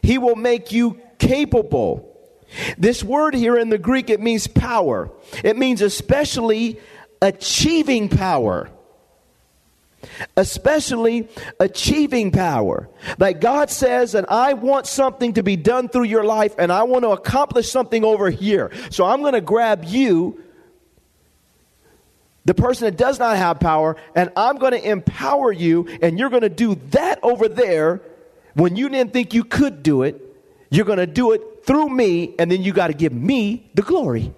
He 0.03 0.19
will 0.19 0.37
make 0.37 0.73
you 0.73 1.01
capable. 1.19 2.10
This 2.77 3.05
word 3.05 3.35
here 3.35 3.57
in 3.57 3.69
the 3.69 3.79
Greek, 3.79 4.11
it 4.11 4.21
means 4.21 4.47
power. 4.47 5.11
It 5.45 5.57
means 5.57 5.83
especially 5.83 6.81
achieving 7.23 8.09
power. 8.09 8.71
Especially 10.37 11.29
achieving 11.59 12.33
power. 12.33 12.89
Like 13.19 13.41
God 13.41 13.71
says, 13.71 14.15
and 14.15 14.27
I 14.29 14.55
want 14.55 14.87
something 14.87 15.35
to 15.35 15.43
be 15.43 15.57
done 15.57 15.89
through 15.89 16.05
your 16.05 16.25
life, 16.25 16.55
and 16.59 16.73
I 16.73 16.85
want 16.85 17.05
to 17.05 17.11
accomplish 17.11 17.71
something 17.71 18.03
over 18.05 18.31
here. 18.31 18.71
So 18.91 19.05
I'm 19.05 19.21
going 19.21 19.35
to 19.35 19.43
grab 19.43 19.85
you, 19.85 20.43
the 22.47 22.55
person 22.55 22.87
that 22.87 22.97
does 22.97 23.19
not 23.19 23.37
have 23.37 23.61
power, 23.61 23.97
and 24.15 24.33
I'm 24.37 24.57
going 24.57 24.73
to 24.73 24.83
empower 24.83 25.53
you, 25.53 25.87
and 26.01 26.19
you're 26.19 26.31
going 26.31 26.43
to 26.43 26.49
do 26.49 26.77
that 26.91 27.21
over 27.23 27.47
there 27.47 28.01
when 28.55 28.77
you 28.77 28.89
didn't 28.89 29.13
think 29.13 29.35
you 29.35 29.45
could 29.45 29.83
do 29.83 30.03
it. 30.03 30.21
You're 30.71 30.87
going 30.87 30.99
to 30.99 31.07
do 31.07 31.33
it 31.33 31.60
through 31.71 31.89
me, 31.89 32.35
and 32.37 32.51
then 32.51 32.65
you 32.65 32.73
got 32.73 32.89
to 32.89 32.93
give 32.95 33.13
me 33.13 33.71
the 33.75 33.83
glory. 33.83 34.35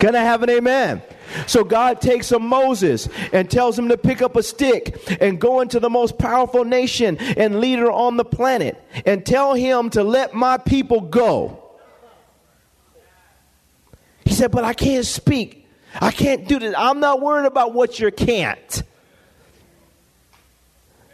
Can 0.00 0.16
I 0.16 0.24
have 0.24 0.42
an 0.42 0.50
amen? 0.50 1.00
So 1.46 1.62
God 1.62 2.00
takes 2.00 2.32
a 2.32 2.40
Moses 2.40 3.08
and 3.32 3.48
tells 3.48 3.78
him 3.78 3.90
to 3.90 3.96
pick 3.96 4.20
up 4.20 4.34
a 4.34 4.42
stick 4.42 5.16
and 5.20 5.40
go 5.40 5.60
into 5.60 5.78
the 5.78 5.88
most 5.88 6.18
powerful 6.18 6.64
nation 6.64 7.18
and 7.18 7.60
leader 7.60 7.88
on 7.88 8.16
the 8.16 8.24
planet 8.24 8.82
and 9.06 9.24
tell 9.24 9.54
him 9.54 9.90
to 9.90 10.02
let 10.02 10.34
my 10.34 10.58
people 10.58 11.02
go. 11.02 11.62
He 14.24 14.34
said, 14.34 14.50
But 14.50 14.64
I 14.64 14.74
can't 14.74 15.06
speak. 15.06 15.68
I 15.94 16.10
can't 16.10 16.48
do 16.48 16.58
this. 16.58 16.74
I'm 16.76 16.98
not 16.98 17.20
worried 17.20 17.46
about 17.46 17.74
what 17.74 18.00
you 18.00 18.10
can't. 18.10 18.82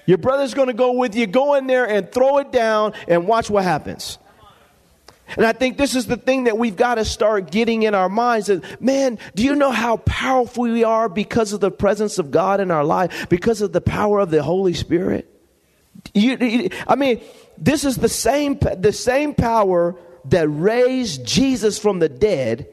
Your 0.06 0.16
brother's 0.16 0.54
going 0.54 0.68
to 0.68 0.74
go 0.74 0.92
with 0.92 1.14
you. 1.14 1.26
Go 1.26 1.56
in 1.56 1.66
there 1.66 1.86
and 1.86 2.10
throw 2.10 2.38
it 2.38 2.50
down 2.50 2.94
and 3.06 3.26
watch 3.26 3.50
what 3.50 3.64
happens. 3.64 4.16
And 5.36 5.46
I 5.46 5.52
think 5.52 5.78
this 5.78 5.96
is 5.96 6.06
the 6.06 6.16
thing 6.16 6.44
that 6.44 6.58
we've 6.58 6.76
got 6.76 6.96
to 6.96 7.04
start 7.04 7.50
getting 7.50 7.82
in 7.82 7.94
our 7.94 8.08
minds 8.08 8.48
that, 8.48 8.80
man, 8.80 9.18
do 9.34 9.42
you 9.42 9.54
know 9.54 9.70
how 9.70 9.96
powerful 9.98 10.64
we 10.64 10.84
are 10.84 11.08
because 11.08 11.52
of 11.52 11.60
the 11.60 11.70
presence 11.70 12.18
of 12.18 12.30
God 12.30 12.60
in 12.60 12.70
our 12.70 12.84
life, 12.84 13.28
because 13.28 13.62
of 13.62 13.72
the 13.72 13.80
power 13.80 14.20
of 14.20 14.30
the 14.30 14.42
Holy 14.42 14.74
Spirit? 14.74 15.30
You, 16.12 16.68
I 16.86 16.96
mean, 16.96 17.22
this 17.56 17.84
is 17.84 17.96
the 17.96 18.08
same, 18.08 18.58
the 18.58 18.92
same 18.92 19.34
power 19.34 19.96
that 20.26 20.48
raised 20.48 21.24
Jesus 21.24 21.78
from 21.78 21.98
the 21.98 22.08
dead. 22.08 22.68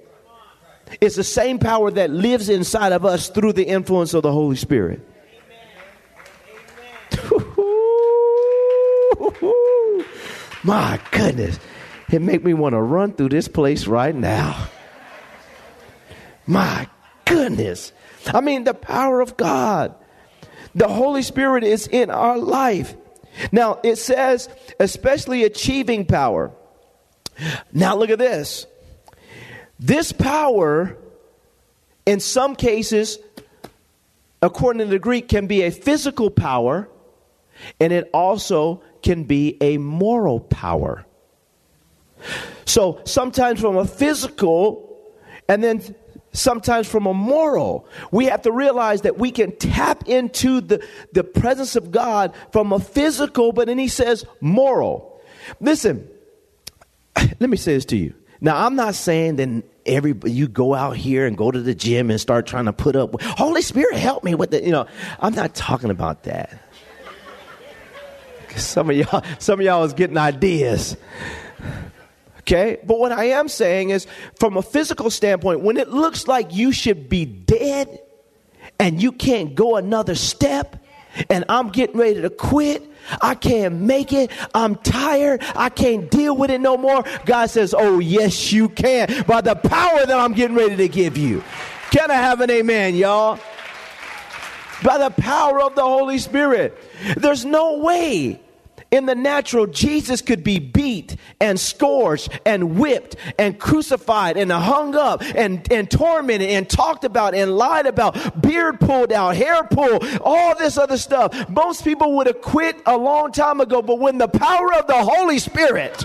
It's 1.00 1.15
the 1.15 1.24
same 1.24 1.58
power 1.58 1.89
that 1.91 2.10
lives 2.10 2.50
inside 2.50 2.91
of 2.91 3.05
us 3.05 3.29
through 3.29 3.53
the 3.53 3.63
influence 3.63 4.13
of 4.13 4.24
the 4.24 4.31
Holy 4.31 4.58
Spirit. 4.58 5.00
My 10.63 11.00
goodness. 11.12 11.60
It 12.12 12.22
make 12.22 12.44
me 12.44 12.53
want 12.53 12.74
to 12.74 12.82
run 12.82 13.13
through 13.13 13.30
this 13.30 13.48
place 13.48 13.88
right 13.88 14.13
now. 14.13 14.68
My 16.46 16.88
goodness. 17.25 17.94
I 18.27 18.41
mean, 18.41 18.65
the 18.65 18.74
power 18.74 19.22
of 19.22 19.38
God. 19.38 19.96
The 20.75 20.88
Holy 20.88 21.22
Spirit 21.22 21.63
is 21.63 21.88
in 21.88 22.10
our 22.10 22.38
life. 22.38 22.96
Now, 23.51 23.80
it 23.84 23.96
says, 23.98 24.50
especially 24.80 25.44
achieving 25.46 26.06
power. 26.06 26.51
Now, 27.72 27.96
look 27.96 28.10
at 28.10 28.20
this. 28.20 28.68
This 29.80 30.12
power, 30.12 30.98
in 32.06 32.20
some 32.20 32.56
cases, 32.56 33.20
according 34.41 34.80
to 34.80 34.86
the 34.86 35.00
Greek, 35.00 35.30
can 35.30 35.48
be 35.48 35.62
a 35.62 35.72
physical 35.72 36.30
power, 36.30 36.89
and 37.80 37.94
it 37.94 38.10
also 38.13 38.84
can 39.01 39.24
be 39.24 39.58
a 39.62 39.77
moral 39.77 40.39
power. 40.39 41.06
So 42.66 43.01
sometimes 43.06 43.60
from 43.60 43.78
a 43.78 43.86
physical 43.86 44.88
and 45.48 45.63
then 45.63 45.96
sometimes 46.34 46.88
from 46.88 47.06
a 47.06 47.13
moral. 47.13 47.88
We 48.12 48.25
have 48.25 48.44
to 48.44 48.51
realize 48.51 49.01
that 49.01 49.18
we 49.18 49.32
can 49.32 49.56
tap 49.58 50.08
into 50.08 50.62
the, 50.62 50.86
the 51.13 51.24
presence 51.24 51.76
of 51.76 51.91
God 51.91 52.34
from 52.52 52.72
a 52.74 52.80
physical, 52.80 53.52
but 53.52 53.67
then 53.67 53.78
he 53.78 53.88
says 53.88 54.26
moral. 54.39 55.22
Listen, 55.60 56.08
let 57.39 57.50
me 57.50 57.58
say 57.58 57.74
this 57.74 57.86
to 57.86 57.98
you. 57.98 58.13
Now, 58.39 58.65
I'm 58.65 58.76
not 58.76 58.95
saying 58.95 59.36
that 59.36 59.63
every 59.86 60.15
you 60.26 60.48
go 60.48 60.74
out 60.74 60.95
here 60.95 61.28
and 61.28 61.38
go 61.38 61.52
to 61.52 61.60
the 61.60 61.76
gym 61.76 62.10
and 62.10 62.19
start 62.19 62.48
trying 62.48 62.65
to 62.65 62.74
put 62.74 62.95
up 62.95 63.19
Holy 63.22 63.63
Spirit 63.63 63.98
help 63.98 64.24
me 64.24 64.36
with 64.36 64.52
the 64.52 64.63
you 64.63 64.72
know 64.72 64.86
I'm 65.19 65.34
not 65.34 65.56
talking 65.56 65.89
about 65.89 66.24
that. 66.24 66.60
Some 68.58 68.89
of 68.89 68.95
y'all 68.95 69.24
some 69.39 69.60
of 69.60 69.65
y'all 69.65 69.84
is 69.84 69.93
getting 69.93 70.17
ideas. 70.17 70.98
Okay? 72.41 72.80
But 72.86 72.99
what 72.99 73.12
I 73.12 73.25
am 73.25 73.47
saying 73.47 73.91
is, 73.91 74.08
from 74.39 74.58
a 74.58 74.62
physical 74.62 75.10
standpoint, 75.10 75.62
when 75.62 75.77
it 75.77 75.89
looks 75.89 76.27
like 76.27 76.54
you 76.54 76.71
should 76.71 77.10
be 77.10 77.25
dead 77.25 77.99
and 78.80 79.01
you 79.01 79.12
can't 79.12 79.56
go 79.56 79.75
another 79.75 80.15
step, 80.15 80.77
and 81.30 81.45
I'm 81.49 81.69
getting 81.69 81.97
ready 81.97 82.21
to 82.21 82.30
quit, 82.30 82.89
I 83.21 83.36
can't 83.36 83.75
make 83.82 84.13
it, 84.13 84.32
I'm 84.54 84.75
tired, 84.75 85.43
I 85.56 85.69
can't 85.69 86.10
deal 86.10 86.36
with 86.36 86.49
it 86.49 86.62
no 86.62 86.77
more, 86.77 87.04
God 87.25 87.49
says, 87.49 87.75
Oh, 87.77 87.99
yes, 87.99 88.51
you 88.51 88.69
can, 88.69 89.23
by 89.27 89.41
the 89.41 89.56
power 89.56 90.06
that 90.06 90.17
I'm 90.17 90.34
getting 90.34 90.56
ready 90.56 90.77
to 90.77 90.88
give 90.88 91.17
you. 91.17 91.43
Can 91.91 92.10
I 92.10 92.15
have 92.15 92.41
an 92.41 92.49
amen, 92.49 92.95
y'all? 92.95 93.39
By 94.84 94.97
the 94.97 95.10
power 95.10 95.62
of 95.62 95.75
the 95.75 95.84
Holy 95.84 96.17
Spirit. 96.17 96.77
There's 97.17 97.45
no 97.45 97.80
way 97.80 98.41
in 98.91 99.06
the 99.06 99.15
natural, 99.15 99.67
Jesus 99.67 100.21
could 100.21 100.43
be 100.43 100.60
beat 100.60 101.15
and 101.39 101.58
scourged 101.58 102.30
and 102.45 102.77
whipped 102.77 103.15
and 103.39 103.58
crucified 103.58 104.36
and 104.36 104.51
hung 104.51 104.95
up 104.95 105.23
and, 105.23 105.69
and 105.71 105.89
tormented 105.89 106.49
and 106.49 106.69
talked 106.69 107.06
about 107.06 107.34
and 107.34 107.56
lied 107.56 107.86
about, 107.86 108.41
beard 108.41 108.82
pulled 108.82 109.13
out, 109.13 109.38
hair 109.38 109.63
pulled, 109.63 110.06
all 110.21 110.58
this 110.58 110.77
other 110.77 110.97
stuff. 110.97 111.49
Most 111.49 111.86
people 111.86 112.17
would 112.17 112.27
have 112.27 112.41
quit 112.41 112.82
a 112.86 112.97
long 112.97 113.32
time 113.32 113.62
ago, 113.62 113.82
but 113.82 113.97
when 113.97 114.17
the 114.17 114.27
power 114.27 114.73
of 114.73 114.88
the 114.88 114.93
Holy 114.93 115.39
Spirit, 115.39 116.04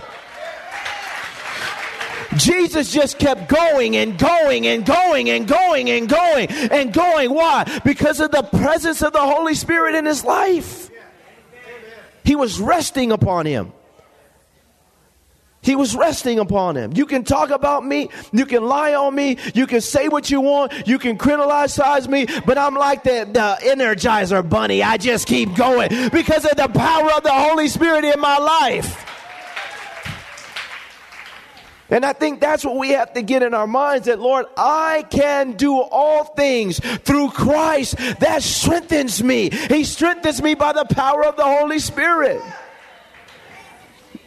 Jesus 2.37 2.93
just 2.93 3.19
kept 3.19 3.49
going 3.49 3.97
and 3.97 4.17
going 4.17 4.67
and 4.67 4.87
going 4.87 5.31
and 5.31 5.49
going 5.49 5.91
and 5.91 6.09
going 6.09 6.49
and 6.49 6.93
going. 6.93 7.35
Why? 7.35 7.81
Because 7.85 8.21
of 8.21 8.31
the 8.31 8.43
presence 8.43 9.03
of 9.03 9.13
the 9.13 9.21
Holy 9.21 9.55
Spirit 9.55 9.97
in 9.97 10.05
his 10.05 10.25
life. 10.25 10.91
He 12.27 12.35
was 12.35 12.61
resting 12.61 13.13
upon 13.13 13.47
him. 13.47 13.73
He 15.63 15.77
was 15.77 15.95
resting 15.97 16.41
upon 16.41 16.77
him. 16.77 16.93
You 16.95 17.07
can 17.07 17.23
talk 17.23 17.51
about 17.51 17.87
me. 17.87 18.11
You 18.33 18.47
can 18.47 18.65
lie 18.65 18.95
on 18.95 19.15
me. 19.15 19.39
You 19.55 19.67
can 19.67 19.81
say 19.81 20.09
what 20.09 20.29
you 20.29 20.41
want. 20.41 20.89
You 20.89 20.99
can 20.99 21.19
criticize 21.19 22.09
me. 22.09 22.27
But 22.45 22.59
I'm 22.59 22.75
like 22.75 23.05
the, 23.05 23.29
the 23.33 23.59
Energizer 23.63 24.49
bunny. 24.49 24.83
I 24.83 24.97
just 24.97 25.29
keep 25.29 25.55
going 25.55 25.89
because 26.11 26.45
of 26.45 26.57
the 26.57 26.69
power 26.69 27.13
of 27.13 27.23
the 27.23 27.33
Holy 27.33 27.69
Spirit 27.69 28.05
in 28.05 28.21
my 28.21 28.39
life. 28.39 29.16
And 31.89 32.05
I 32.05 32.13
think 32.13 32.41
that's 32.41 32.65
what 32.65 32.77
we 32.77 32.91
have 32.91 33.13
to 33.13 33.23
get 33.23 33.43
in 33.43 33.55
our 33.55 33.67
minds 33.67 34.07
that, 34.07 34.19
Lord, 34.19 34.47
I 34.57 35.05
can 35.09 35.53
do 35.53 35.81
all 35.81 36.25
things 36.25 36.81
through 36.81 37.31
Christ 37.31 37.97
that 38.19 38.43
strengthens 38.43 39.23
me. 39.23 39.51
He 39.51 39.85
strengthens 39.85 40.43
me 40.43 40.55
by 40.55 40.73
the 40.73 40.85
power 40.85 41.25
of 41.25 41.37
the 41.37 41.45
Holy 41.45 41.79
Spirit. 41.79 42.43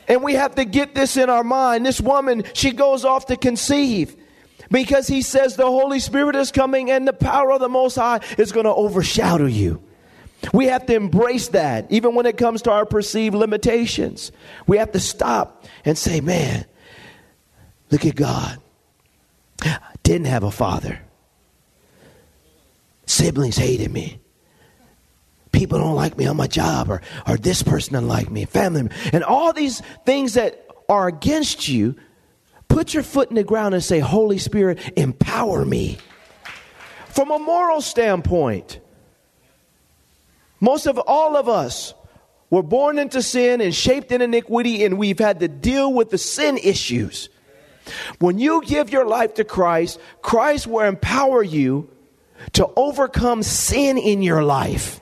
And 0.08 0.24
we 0.24 0.34
have 0.34 0.56
to 0.56 0.66
get 0.66 0.96
this 0.96 1.18
in 1.18 1.30
our 1.30 1.44
mind. 1.44 1.86
This 1.86 2.00
woman, 2.00 2.44
she 2.54 2.72
goes 2.72 3.04
off 3.04 3.28
to 3.28 3.36
conceive 3.36 4.16
because 4.72 5.08
he 5.08 5.22
says 5.22 5.56
the 5.56 5.66
Holy 5.66 6.00
Spirit 6.00 6.36
is 6.36 6.52
coming 6.52 6.90
and 6.90 7.08
the 7.08 7.14
power 7.14 7.52
of 7.52 7.60
the 7.60 7.70
Most 7.70 7.96
High 7.96 8.22
is 8.38 8.52
going 8.52 8.66
to 8.66 8.74
overshadow 8.74 9.46
you. 9.46 9.84
We 10.54 10.68
have 10.68 10.86
to 10.86 10.96
embrace 10.96 11.50
that, 11.50 11.92
even 11.92 12.16
when 12.16 12.26
it 12.26 12.38
comes 12.38 12.62
to 12.64 12.72
our 12.72 12.86
perceived 12.86 13.36
limitations. 13.36 14.32
We 14.66 14.78
have 14.78 14.94
to 14.94 15.00
stop 15.00 15.66
and 15.84 15.98
say, 15.98 16.22
man, 16.22 16.66
Look 17.92 18.06
at 18.06 18.16
God. 18.16 18.60
Didn't 20.04 20.28
have 20.28 20.44
a 20.44 20.52
father. 20.52 21.00
Siblings 23.06 23.58
hated 23.58 23.92
me. 23.92 24.20
People 25.52 25.80
don't 25.80 25.96
like 25.96 26.18
me 26.18 26.28
on 26.28 26.38
my 26.38 26.48
job, 26.48 26.90
or, 26.90 27.02
or 27.28 27.36
this 27.36 27.64
person 27.64 27.94
doesn't 27.94 28.08
like 28.08 28.30
me, 28.30 28.46
family. 28.46 28.90
And 29.12 29.24
all 29.24 29.52
these 29.52 29.82
things 30.06 30.36
that 30.36 30.68
are 30.88 31.08
against 31.08 31.68
you, 31.68 31.96
put 32.68 32.94
your 32.94 33.04
foot 33.04 33.30
in 33.30 33.36
the 33.36 33.44
ground 33.44 33.74
and 33.74 33.84
say, 33.84 34.00
Holy 34.00 34.38
Spirit, 34.38 34.80
empower 34.96 35.66
me. 35.66 35.98
From 37.08 37.32
a 37.32 37.40
moral 37.40 37.82
standpoint, 37.82 38.80
most 40.60 40.86
of 40.86 41.00
all 41.00 41.36
of 41.36 41.50
us 41.50 41.94
were 42.50 42.64
born 42.64 43.00
into 43.00 43.22
sin 43.22 43.60
and 43.60 43.74
shaped 43.74 44.12
in 44.12 44.22
iniquity, 44.22 44.86
and 44.86 44.98
we've 44.98 45.20
had 45.20 45.40
to 45.40 45.48
deal 45.48 45.92
with 45.92 46.12
the 46.12 46.18
sin 46.18 46.58
issues. 46.58 47.30
When 48.20 48.40
you 48.40 48.64
give 48.66 48.90
your 48.90 49.06
life 49.06 49.36
to 49.36 49.44
Christ, 49.44 50.00
Christ 50.22 50.68
will 50.68 50.86
empower 50.86 51.44
you 51.44 51.90
to 52.54 52.70
overcome 52.76 53.44
sin 53.44 53.98
in 53.98 54.22
your 54.22 54.44
life. 54.44 55.02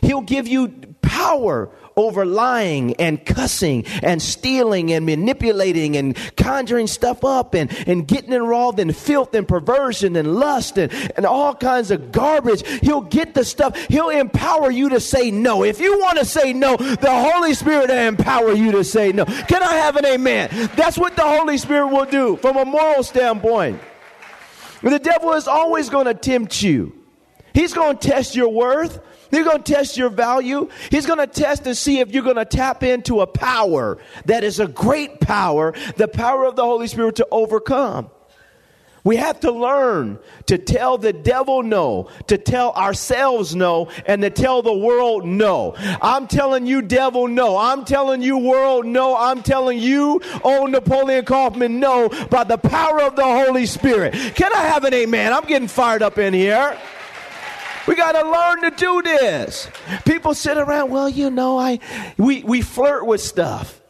He'll 0.00 0.20
give 0.20 0.48
you 0.48 0.68
power 1.00 1.70
over 1.96 2.24
lying 2.24 2.94
and 2.96 3.24
cussing 3.24 3.84
and 4.02 4.20
stealing 4.20 4.92
and 4.92 5.06
manipulating 5.06 5.96
and 5.96 6.16
conjuring 6.36 6.86
stuff 6.86 7.24
up 7.24 7.54
and, 7.54 7.72
and 7.86 8.06
getting 8.06 8.32
involved 8.32 8.78
in 8.78 8.92
filth 8.92 9.34
and 9.34 9.46
perversion 9.46 10.16
and 10.16 10.34
lust 10.34 10.78
and, 10.78 10.92
and 11.16 11.26
all 11.26 11.54
kinds 11.54 11.90
of 11.90 12.12
garbage. 12.12 12.66
He'll 12.80 13.00
get 13.00 13.34
the 13.34 13.44
stuff. 13.44 13.76
He'll 13.86 14.10
empower 14.10 14.70
you 14.70 14.90
to 14.90 15.00
say 15.00 15.30
no. 15.30 15.64
If 15.64 15.80
you 15.80 15.98
want 15.98 16.18
to 16.18 16.24
say 16.24 16.52
no, 16.52 16.76
the 16.76 17.30
Holy 17.32 17.54
Spirit 17.54 17.88
will 17.88 17.98
empower 17.98 18.52
you 18.52 18.72
to 18.72 18.84
say 18.84 19.12
no. 19.12 19.24
Can 19.24 19.62
I 19.62 19.74
have 19.74 19.96
an 19.96 20.06
amen? 20.06 20.70
That's 20.76 20.98
what 20.98 21.16
the 21.16 21.22
Holy 21.22 21.58
Spirit 21.58 21.88
will 21.88 22.06
do 22.06 22.36
from 22.36 22.56
a 22.56 22.64
moral 22.64 23.02
standpoint. 23.02 23.80
The 24.82 24.98
devil 24.98 25.32
is 25.34 25.46
always 25.46 25.88
going 25.88 26.06
to 26.06 26.14
tempt 26.14 26.60
you. 26.62 26.92
He's 27.54 27.72
going 27.72 27.98
to 27.98 28.08
test 28.08 28.34
your 28.34 28.48
worth. 28.48 29.00
He's 29.32 29.44
going 29.44 29.62
to 29.62 29.72
test 29.72 29.96
your 29.96 30.10
value. 30.10 30.68
He's 30.90 31.06
going 31.06 31.18
to 31.18 31.26
test 31.26 31.66
and 31.66 31.76
see 31.76 32.00
if 32.00 32.12
you're 32.12 32.22
going 32.22 32.36
to 32.36 32.44
tap 32.44 32.82
into 32.82 33.22
a 33.22 33.26
power 33.26 33.98
that 34.26 34.44
is 34.44 34.60
a 34.60 34.68
great 34.68 35.20
power, 35.20 35.74
the 35.96 36.06
power 36.06 36.44
of 36.44 36.54
the 36.54 36.62
Holy 36.62 36.86
Spirit 36.86 37.16
to 37.16 37.26
overcome. 37.30 38.10
We 39.04 39.16
have 39.16 39.40
to 39.40 39.50
learn 39.50 40.20
to 40.46 40.58
tell 40.58 40.96
the 40.96 41.12
devil 41.12 41.64
no, 41.64 42.08
to 42.28 42.38
tell 42.38 42.72
ourselves 42.72 43.56
no, 43.56 43.88
and 44.06 44.22
to 44.22 44.30
tell 44.30 44.62
the 44.62 44.72
world 44.76 45.24
no. 45.26 45.74
I'm 46.00 46.28
telling 46.28 46.66
you, 46.66 46.82
devil, 46.82 47.26
no. 47.26 47.56
I'm 47.56 47.84
telling 47.84 48.22
you, 48.22 48.38
world, 48.38 48.86
no. 48.86 49.16
I'm 49.16 49.42
telling 49.42 49.78
you, 49.78 50.20
oh, 50.44 50.66
Napoleon 50.66 51.24
Kaufman, 51.24 51.80
no, 51.80 52.10
by 52.30 52.44
the 52.44 52.58
power 52.58 53.02
of 53.02 53.16
the 53.16 53.24
Holy 53.24 53.66
Spirit. 53.66 54.14
Can 54.36 54.52
I 54.54 54.66
have 54.66 54.84
an 54.84 54.94
amen? 54.94 55.32
I'm 55.32 55.46
getting 55.46 55.68
fired 55.68 56.02
up 56.02 56.18
in 56.18 56.32
here. 56.32 56.78
We 57.86 57.94
got 57.96 58.12
to 58.12 58.30
learn 58.30 58.70
to 58.70 58.76
do 58.76 59.02
this. 59.02 59.68
People 60.04 60.34
sit 60.34 60.56
around, 60.56 60.90
well, 60.90 61.08
you 61.08 61.30
know, 61.30 61.58
I 61.58 61.80
we 62.16 62.42
we 62.42 62.62
flirt 62.62 63.06
with 63.06 63.20
stuff. 63.20 63.80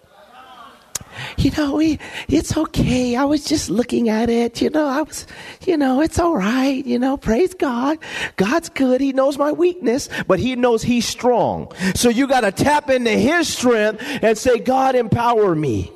You 1.37 1.51
know, 1.53 1.75
we, 1.77 1.99
it's 2.29 2.57
okay. 2.57 3.17
I 3.17 3.25
was 3.25 3.45
just 3.45 3.69
looking 3.69 4.09
at 4.09 4.31
it. 4.31 4.63
You 4.63 4.71
know, 4.71 4.87
I 4.87 5.03
was, 5.03 5.27
you 5.67 5.77
know, 5.77 6.01
it's 6.01 6.19
all 6.19 6.37
right. 6.37 6.85
You 6.85 6.99
know, 6.99 7.17
praise 7.17 7.55
God. 7.55 7.99
God's 8.37 8.69
good. 8.71 9.01
He 9.01 9.13
knows 9.13 9.39
my 9.39 9.53
weakness, 9.53 10.09
but 10.27 10.39
He 10.39 10.57
knows 10.57 10.83
He's 10.83 11.07
strong. 11.07 11.73
So 11.95 12.09
you 12.09 12.27
got 12.27 12.41
to 12.41 12.53
tap 12.53 12.91
into 12.91 13.11
His 13.11 13.49
strength 13.49 14.03
and 14.23 14.37
say, 14.39 14.59
God, 14.59 14.95
empower 14.95 15.55
me 15.55 15.93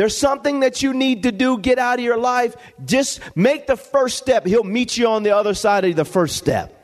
there's 0.00 0.16
something 0.16 0.60
that 0.60 0.82
you 0.82 0.94
need 0.94 1.24
to 1.24 1.30
do, 1.30 1.58
get 1.58 1.78
out 1.78 1.98
of 1.98 2.04
your 2.06 2.16
life, 2.16 2.56
just 2.86 3.20
make 3.36 3.66
the 3.66 3.76
first 3.76 4.16
step. 4.16 4.46
He'll 4.46 4.64
meet 4.64 4.96
you 4.96 5.06
on 5.06 5.24
the 5.24 5.36
other 5.36 5.52
side 5.52 5.84
of 5.84 5.94
the 5.94 6.06
first 6.06 6.38
step. 6.38 6.74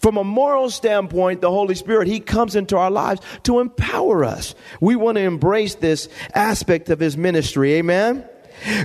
From 0.00 0.16
a 0.16 0.24
moral 0.24 0.68
standpoint, 0.68 1.40
the 1.40 1.50
Holy 1.52 1.76
Spirit, 1.76 2.08
He 2.08 2.18
comes 2.18 2.56
into 2.56 2.76
our 2.76 2.90
lives 2.90 3.20
to 3.44 3.60
empower 3.60 4.24
us. 4.24 4.56
We 4.80 4.96
want 4.96 5.14
to 5.14 5.22
embrace 5.22 5.76
this 5.76 6.08
aspect 6.34 6.90
of 6.90 6.98
His 6.98 7.16
ministry. 7.16 7.74
Amen? 7.74 8.28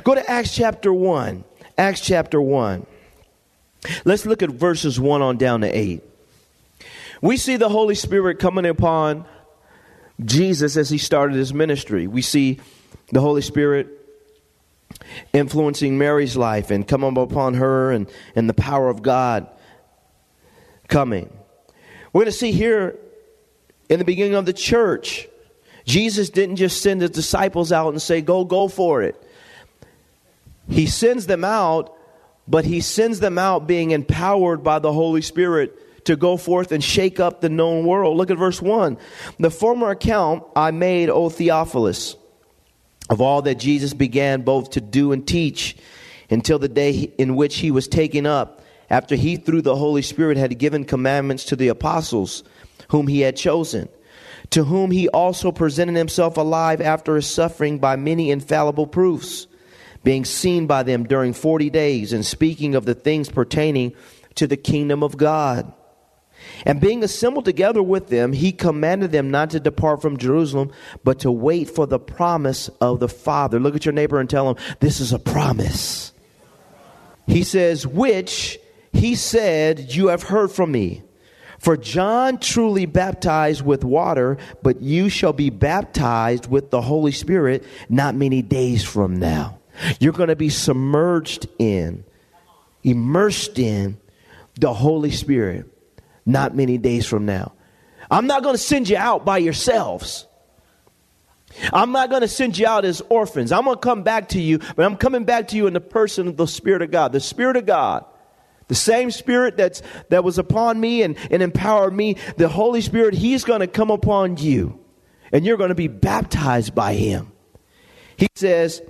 Go 0.04 0.14
to 0.14 0.30
Acts 0.30 0.56
chapter 0.56 0.94
1. 0.94 1.44
Acts 1.76 2.02
chapter 2.02 2.40
1. 2.40 2.86
Let's 4.06 4.28
look 4.28 4.44
at 4.44 4.52
verses 4.52 5.00
1 5.00 5.24
on 5.24 5.38
down 5.38 5.62
to 5.62 5.76
8. 5.76 6.04
We 7.24 7.38
see 7.38 7.58
the 7.58 7.70
Holy 7.70 7.96
Spirit 7.96 8.38
coming 8.38 8.68
upon 8.68 9.26
Jesus 10.24 10.78
as 10.78 10.92
He 10.92 11.00
started 11.00 11.36
His 11.36 11.52
ministry. 11.52 12.06
We 12.06 12.22
see 12.22 12.60
the 13.12 13.22
Holy 13.22 13.42
Spirit 13.42 13.88
influencing 15.34 15.98
Mary's 15.98 16.36
life 16.36 16.72
and 16.72 16.88
coming 16.88 17.18
upon 17.18 17.56
her 17.56 17.92
and, 17.92 18.10
and 18.36 18.50
the 18.50 18.54
power 18.54 18.90
of 18.90 19.02
God 19.02 19.48
coming. 20.88 21.32
We're 22.12 22.22
going 22.22 22.26
to 22.26 22.32
see 22.32 22.52
here 22.52 23.00
in 23.90 24.00
the 24.00 24.06
beginning 24.06 24.36
of 24.36 24.46
the 24.46 24.54
church, 24.54 25.28
Jesus 25.86 26.30
didn't 26.30 26.56
just 26.56 26.82
send 26.82 27.02
his 27.02 27.12
disciples 27.12 27.72
out 27.72 27.90
and 27.90 28.02
say, 28.02 28.22
Go, 28.22 28.46
go 28.46 28.68
for 28.68 29.02
it. 29.02 29.22
He 30.70 30.88
sends 30.88 31.26
them 31.26 31.44
out, 31.44 31.94
but 32.48 32.66
he 32.66 32.80
sends 32.80 33.20
them 33.20 33.38
out 33.38 33.68
being 33.68 33.92
empowered 33.92 34.64
by 34.64 34.80
the 34.80 34.94
Holy 34.94 35.22
Spirit 35.22 36.06
to 36.06 36.16
go 36.16 36.38
forth 36.38 36.72
and 36.72 36.84
shake 36.84 37.20
up 37.20 37.42
the 37.42 37.50
known 37.50 37.86
world. 37.86 38.18
Look 38.18 38.32
at 38.32 38.38
verse 38.38 38.62
1. 38.62 38.98
The 39.40 39.52
former 39.52 39.90
account 39.90 40.44
I 40.56 40.72
made, 40.72 41.10
O 41.10 41.30
Theophilus 41.30 42.16
of 43.10 43.22
all 43.22 43.42
that 43.44 43.56
Jesus 43.56 43.94
began 43.94 44.42
both 44.42 44.72
to 44.72 44.82
do 44.82 45.12
and 45.12 45.28
teach 45.28 45.76
until 46.30 46.60
the 46.60 46.70
day 46.70 47.12
in 47.18 47.36
which 47.36 47.58
he 47.58 47.72
was 47.72 47.88
taken 47.88 48.26
up, 48.26 48.62
after 48.90 49.16
he, 49.16 49.36
through 49.36 49.62
the 49.62 49.76
Holy 49.76 50.02
Spirit, 50.02 50.38
had 50.38 50.58
given 50.58 50.86
commandments 50.86 51.46
to 51.46 51.56
the 51.56 51.68
apostles 51.68 52.44
whom 52.90 53.08
he 53.08 53.22
had 53.22 53.36
chosen, 53.36 53.90
to 54.50 54.64
whom 54.64 54.92
he 54.92 55.10
also 55.10 55.52
presented 55.52 55.96
himself 55.96 56.38
alive 56.38 56.82
after 56.82 57.16
his 57.16 57.28
suffering 57.28 57.80
by 57.80 57.96
many 57.96 58.30
infallible 58.32 58.88
proofs, 58.88 59.48
being 60.04 60.26
seen 60.26 60.68
by 60.68 60.84
them 60.84 61.06
during 61.06 61.34
forty 61.34 61.70
days, 61.70 62.14
and 62.14 62.26
speaking 62.26 62.76
of 62.76 62.86
the 62.86 62.94
things 62.94 63.30
pertaining 63.30 63.94
to 64.36 64.48
the 64.48 64.58
kingdom 64.58 65.04
of 65.04 65.18
God. 65.18 65.72
And 66.66 66.80
being 66.80 67.04
assembled 67.04 67.46
together 67.46 67.84
with 67.84 68.08
them, 68.08 68.34
he 68.34 68.52
commanded 68.52 69.12
them 69.12 69.32
not 69.32 69.52
to 69.52 69.60
depart 69.60 70.02
from 70.02 70.18
Jerusalem, 70.18 70.72
but 71.04 71.20
to 71.20 71.32
wait 71.32 71.70
for 71.70 71.86
the 71.86 72.00
promise 72.00 72.70
of 72.82 73.00
the 73.00 73.10
Father. 73.10 73.60
Look 73.60 73.76
at 73.76 73.86
your 73.86 73.94
neighbor 73.94 74.20
and 74.20 74.30
tell 74.30 74.50
him, 74.50 74.58
This 74.80 75.00
is 75.00 75.14
a 75.14 75.20
promise. 75.20 76.14
He 77.28 77.44
says, 77.44 77.86
Which 77.88 78.60
he 78.92 79.16
said, 79.16 79.94
You 79.94 80.08
have 80.08 80.24
heard 80.24 80.52
from 80.52 80.72
me. 80.72 81.04
For 81.60 81.78
John 81.78 82.40
truly 82.40 82.86
baptized 82.86 83.62
with 83.66 83.86
water, 83.86 84.38
but 84.62 84.82
you 84.82 85.08
shall 85.08 85.32
be 85.32 85.50
baptized 85.50 86.50
with 86.50 86.72
the 86.72 86.82
Holy 86.82 87.14
Spirit 87.14 87.64
not 87.88 88.16
many 88.16 88.42
days 88.42 88.84
from 88.84 89.16
now. 89.16 89.60
You're 90.00 90.14
going 90.14 90.30
to 90.30 90.36
be 90.36 90.50
submerged 90.50 91.48
in, 91.58 92.04
immersed 92.84 93.58
in 93.60 93.98
the 94.60 94.74
Holy 94.74 95.12
Spirit 95.12 95.73
not 96.26 96.56
many 96.56 96.78
days 96.78 97.06
from 97.06 97.26
now. 97.26 97.54
I'm 98.10 98.28
not 98.28 98.44
going 98.44 98.56
to 98.56 98.62
send 98.62 98.90
you 98.90 98.98
out 98.98 99.26
by 99.26 99.38
yourselves. 99.40 100.28
I'm 101.72 101.92
not 101.92 102.10
going 102.10 102.22
to 102.22 102.28
send 102.28 102.58
you 102.58 102.68
out 102.68 102.86
as 102.86 103.02
orphans. 103.10 103.52
I'm 103.52 103.66
going 103.66 103.76
to 103.76 103.82
come 103.82 104.04
back 104.04 104.30
to 104.30 104.42
you, 104.42 104.60
but 104.76 104.86
I'm 104.86 104.98
coming 104.98 105.24
back 105.24 105.50
to 105.50 105.56
you 105.56 105.68
in 105.68 105.74
the 105.74 105.82
person 105.82 106.28
of 106.28 106.38
the 106.38 106.48
Spirit 106.48 106.82
of 106.82 106.92
God. 106.92 107.12
The 107.12 107.20
Spirit 107.20 107.58
of 107.58 107.66
God, 107.66 108.06
the 108.68 108.76
same 108.76 109.12
Spirit 109.12 109.56
that's, 109.58 109.82
that 110.10 110.24
was 110.24 110.38
upon 110.38 110.80
me 110.80 111.04
and, 111.04 111.16
and 111.30 111.44
empowered 111.44 111.94
me, 111.94 112.18
the 112.38 112.50
Holy 112.50 112.82
Spirit, 112.82 113.14
He's 113.14 113.44
going 113.44 113.60
to 113.60 113.68
come 113.68 113.92
upon 113.92 114.38
you, 114.38 114.80
and 115.32 115.46
you're 115.46 115.58
going 115.58 115.70
to 115.70 115.76
be 115.76 115.88
baptized 115.88 116.74
by 116.74 116.96
Him. 116.96 117.32
He 118.18 118.28
says, 118.36 118.82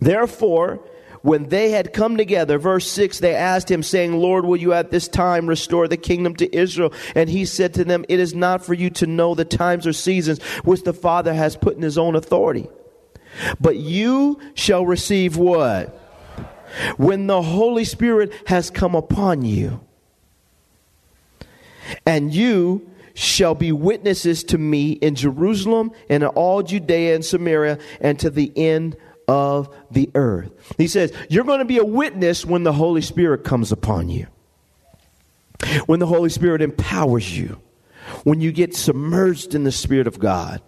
Therefore, 0.00 0.86
when 1.26 1.48
they 1.48 1.72
had 1.72 1.92
come 1.92 2.16
together, 2.16 2.56
verse 2.56 2.88
6, 2.88 3.18
they 3.18 3.34
asked 3.34 3.68
him, 3.68 3.82
saying, 3.82 4.16
Lord, 4.16 4.44
will 4.44 4.56
you 4.56 4.72
at 4.72 4.92
this 4.92 5.08
time 5.08 5.48
restore 5.48 5.88
the 5.88 5.96
kingdom 5.96 6.36
to 6.36 6.56
Israel? 6.56 6.92
And 7.16 7.28
he 7.28 7.44
said 7.46 7.74
to 7.74 7.84
them, 7.84 8.04
It 8.08 8.20
is 8.20 8.32
not 8.32 8.64
for 8.64 8.74
you 8.74 8.90
to 8.90 9.08
know 9.08 9.34
the 9.34 9.44
times 9.44 9.88
or 9.88 9.92
seasons 9.92 10.40
which 10.62 10.84
the 10.84 10.92
Father 10.92 11.34
has 11.34 11.56
put 11.56 11.74
in 11.74 11.82
his 11.82 11.98
own 11.98 12.14
authority. 12.14 12.68
But 13.60 13.74
you 13.74 14.38
shall 14.54 14.86
receive 14.86 15.36
what? 15.36 15.88
When 16.96 17.26
the 17.26 17.42
Holy 17.42 17.84
Spirit 17.84 18.32
has 18.46 18.70
come 18.70 18.94
upon 18.94 19.44
you. 19.44 19.80
And 22.06 22.32
you 22.32 22.88
shall 23.14 23.56
be 23.56 23.72
witnesses 23.72 24.44
to 24.44 24.58
me 24.58 24.92
in 24.92 25.16
Jerusalem 25.16 25.90
and 26.08 26.22
in 26.22 26.28
all 26.28 26.62
Judea 26.62 27.16
and 27.16 27.24
Samaria 27.24 27.80
and 28.00 28.16
to 28.20 28.30
the 28.30 28.52
end 28.54 28.96
of 29.28 29.74
the 29.90 30.10
earth. 30.14 30.52
He 30.78 30.88
says, 30.88 31.12
You're 31.28 31.44
going 31.44 31.58
to 31.60 31.64
be 31.64 31.78
a 31.78 31.84
witness 31.84 32.44
when 32.44 32.62
the 32.62 32.72
Holy 32.72 33.02
Spirit 33.02 33.44
comes 33.44 33.72
upon 33.72 34.08
you, 34.08 34.26
when 35.86 36.00
the 36.00 36.06
Holy 36.06 36.30
Spirit 36.30 36.62
empowers 36.62 37.36
you, 37.36 37.60
when 38.24 38.40
you 38.40 38.52
get 38.52 38.74
submerged 38.74 39.54
in 39.54 39.64
the 39.64 39.72
Spirit 39.72 40.06
of 40.06 40.18
God. 40.18 40.62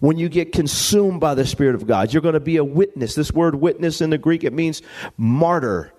When 0.00 0.18
you 0.18 0.28
get 0.28 0.50
consumed 0.50 1.20
by 1.20 1.36
the 1.36 1.46
Spirit 1.46 1.76
of 1.76 1.86
God, 1.86 2.12
you're 2.12 2.22
going 2.22 2.34
to 2.34 2.40
be 2.40 2.56
a 2.56 2.64
witness. 2.64 3.14
This 3.14 3.30
word 3.30 3.54
witness 3.54 4.00
in 4.00 4.10
the 4.10 4.18
Greek, 4.18 4.42
it 4.42 4.52
means 4.52 4.82
martyr. 5.16 5.92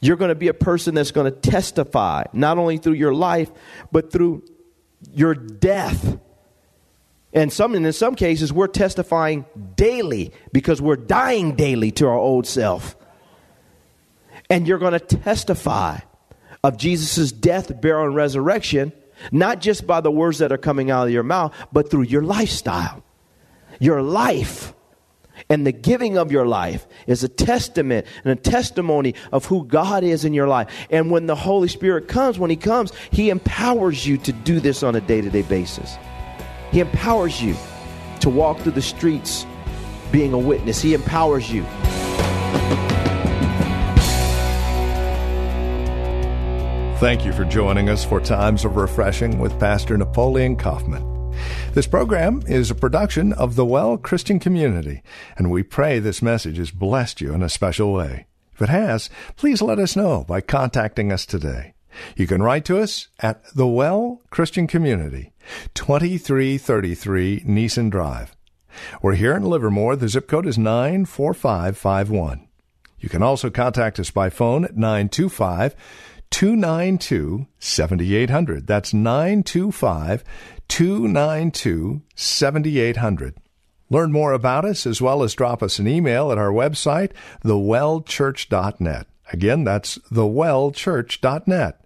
You're 0.00 0.16
going 0.16 0.28
to 0.28 0.36
be 0.36 0.46
a 0.46 0.54
person 0.54 0.94
that's 0.94 1.10
going 1.10 1.32
to 1.32 1.36
testify, 1.36 2.22
not 2.32 2.56
only 2.56 2.78
through 2.78 2.92
your 2.92 3.12
life, 3.12 3.50
but 3.90 4.12
through 4.12 4.44
your 5.12 5.34
death 5.34 6.20
and 7.32 7.52
some, 7.52 7.74
and 7.74 7.84
in 7.84 7.92
some 7.92 8.14
cases, 8.14 8.52
we're 8.52 8.66
testifying 8.66 9.44
daily 9.76 10.32
because 10.52 10.80
we're 10.80 10.96
dying 10.96 11.54
daily 11.54 11.90
to 11.92 12.06
our 12.06 12.14
old 12.14 12.46
self. 12.46 12.96
And 14.48 14.66
you're 14.66 14.78
going 14.78 14.92
to 14.92 15.00
testify 15.00 15.98
of 16.62 16.76
Jesus' 16.78 17.32
death, 17.32 17.80
burial, 17.80 18.06
and 18.06 18.14
resurrection, 18.14 18.92
not 19.32 19.60
just 19.60 19.86
by 19.86 20.00
the 20.00 20.10
words 20.10 20.38
that 20.38 20.52
are 20.52 20.58
coming 20.58 20.90
out 20.90 21.06
of 21.06 21.12
your 21.12 21.22
mouth, 21.22 21.54
but 21.72 21.90
through 21.90 22.02
your 22.02 22.22
lifestyle. 22.22 23.02
Your 23.80 24.02
life 24.02 24.72
And 25.48 25.66
the 25.66 25.72
giving 25.72 26.18
of 26.18 26.32
your 26.32 26.46
life 26.46 26.86
is 27.06 27.22
a 27.22 27.28
testament 27.28 28.06
and 28.24 28.32
a 28.32 28.40
testimony 28.40 29.14
of 29.32 29.44
who 29.44 29.64
God 29.64 30.02
is 30.02 30.24
in 30.24 30.34
your 30.34 30.48
life. 30.48 30.68
And 30.90 31.10
when 31.10 31.26
the 31.26 31.36
Holy 31.36 31.68
Spirit 31.68 32.08
comes, 32.08 32.38
when 32.38 32.50
He 32.50 32.56
comes, 32.56 32.92
He 33.10 33.30
empowers 33.30 34.06
you 34.06 34.18
to 34.18 34.32
do 34.32 34.60
this 34.60 34.82
on 34.82 34.96
a 34.96 35.00
day 35.00 35.20
to 35.20 35.30
day 35.30 35.42
basis. 35.42 35.96
He 36.70 36.80
empowers 36.80 37.42
you 37.42 37.56
to 38.20 38.28
walk 38.28 38.58
through 38.60 38.72
the 38.72 38.82
streets 38.82 39.46
being 40.10 40.32
a 40.32 40.38
witness. 40.38 40.80
He 40.80 40.94
empowers 40.94 41.50
you. 41.50 41.64
Thank 46.98 47.26
you 47.26 47.32
for 47.34 47.44
joining 47.44 47.90
us 47.90 48.04
for 48.04 48.20
Times 48.20 48.64
of 48.64 48.76
Refreshing 48.76 49.38
with 49.38 49.60
Pastor 49.60 49.98
Napoleon 49.98 50.56
Kaufman. 50.56 51.34
This 51.74 51.86
program 51.86 52.42
is 52.46 52.70
a 52.70 52.74
production 52.74 53.34
of 53.34 53.54
the 53.54 53.66
Well 53.66 53.98
Christian 53.98 54.38
Community, 54.38 55.02
and 55.36 55.50
we 55.50 55.62
pray 55.62 55.98
this 55.98 56.22
message 56.22 56.56
has 56.56 56.70
blessed 56.70 57.20
you 57.20 57.34
in 57.34 57.42
a 57.42 57.50
special 57.50 57.92
way. 57.92 58.26
If 58.54 58.62
it 58.62 58.70
has, 58.70 59.10
please 59.36 59.60
let 59.60 59.78
us 59.78 59.94
know 59.94 60.24
by 60.26 60.40
contacting 60.40 61.12
us 61.12 61.26
today. 61.26 61.75
You 62.16 62.26
can 62.26 62.42
write 62.42 62.64
to 62.66 62.78
us 62.78 63.08
at 63.20 63.42
the 63.54 63.66
Well 63.66 64.22
Christian 64.30 64.66
Community, 64.66 65.32
2333 65.74 67.42
Nissen 67.46 67.90
Drive. 67.90 68.36
We're 69.02 69.14
here 69.14 69.36
in 69.36 69.44
Livermore. 69.44 69.96
The 69.96 70.08
zip 70.08 70.28
code 70.28 70.46
is 70.46 70.58
94551. 70.58 72.46
You 72.98 73.08
can 73.08 73.22
also 73.22 73.50
contact 73.50 74.00
us 74.00 74.10
by 74.10 74.30
phone 74.30 74.64
at 74.64 74.76
925 74.76 75.74
292 76.30 77.46
7800. 77.58 78.66
That's 78.66 78.92
925 78.92 80.24
292 80.68 82.02
7800. 82.14 83.36
Learn 83.88 84.10
more 84.10 84.32
about 84.32 84.64
us 84.64 84.86
as 84.86 85.00
well 85.00 85.22
as 85.22 85.34
drop 85.34 85.62
us 85.62 85.78
an 85.78 85.86
email 85.86 86.32
at 86.32 86.38
our 86.38 86.50
website, 86.50 87.12
thewellchurch.net. 87.44 89.06
Again, 89.32 89.64
that's 89.64 89.98
thewellchurch.net. 90.10 91.85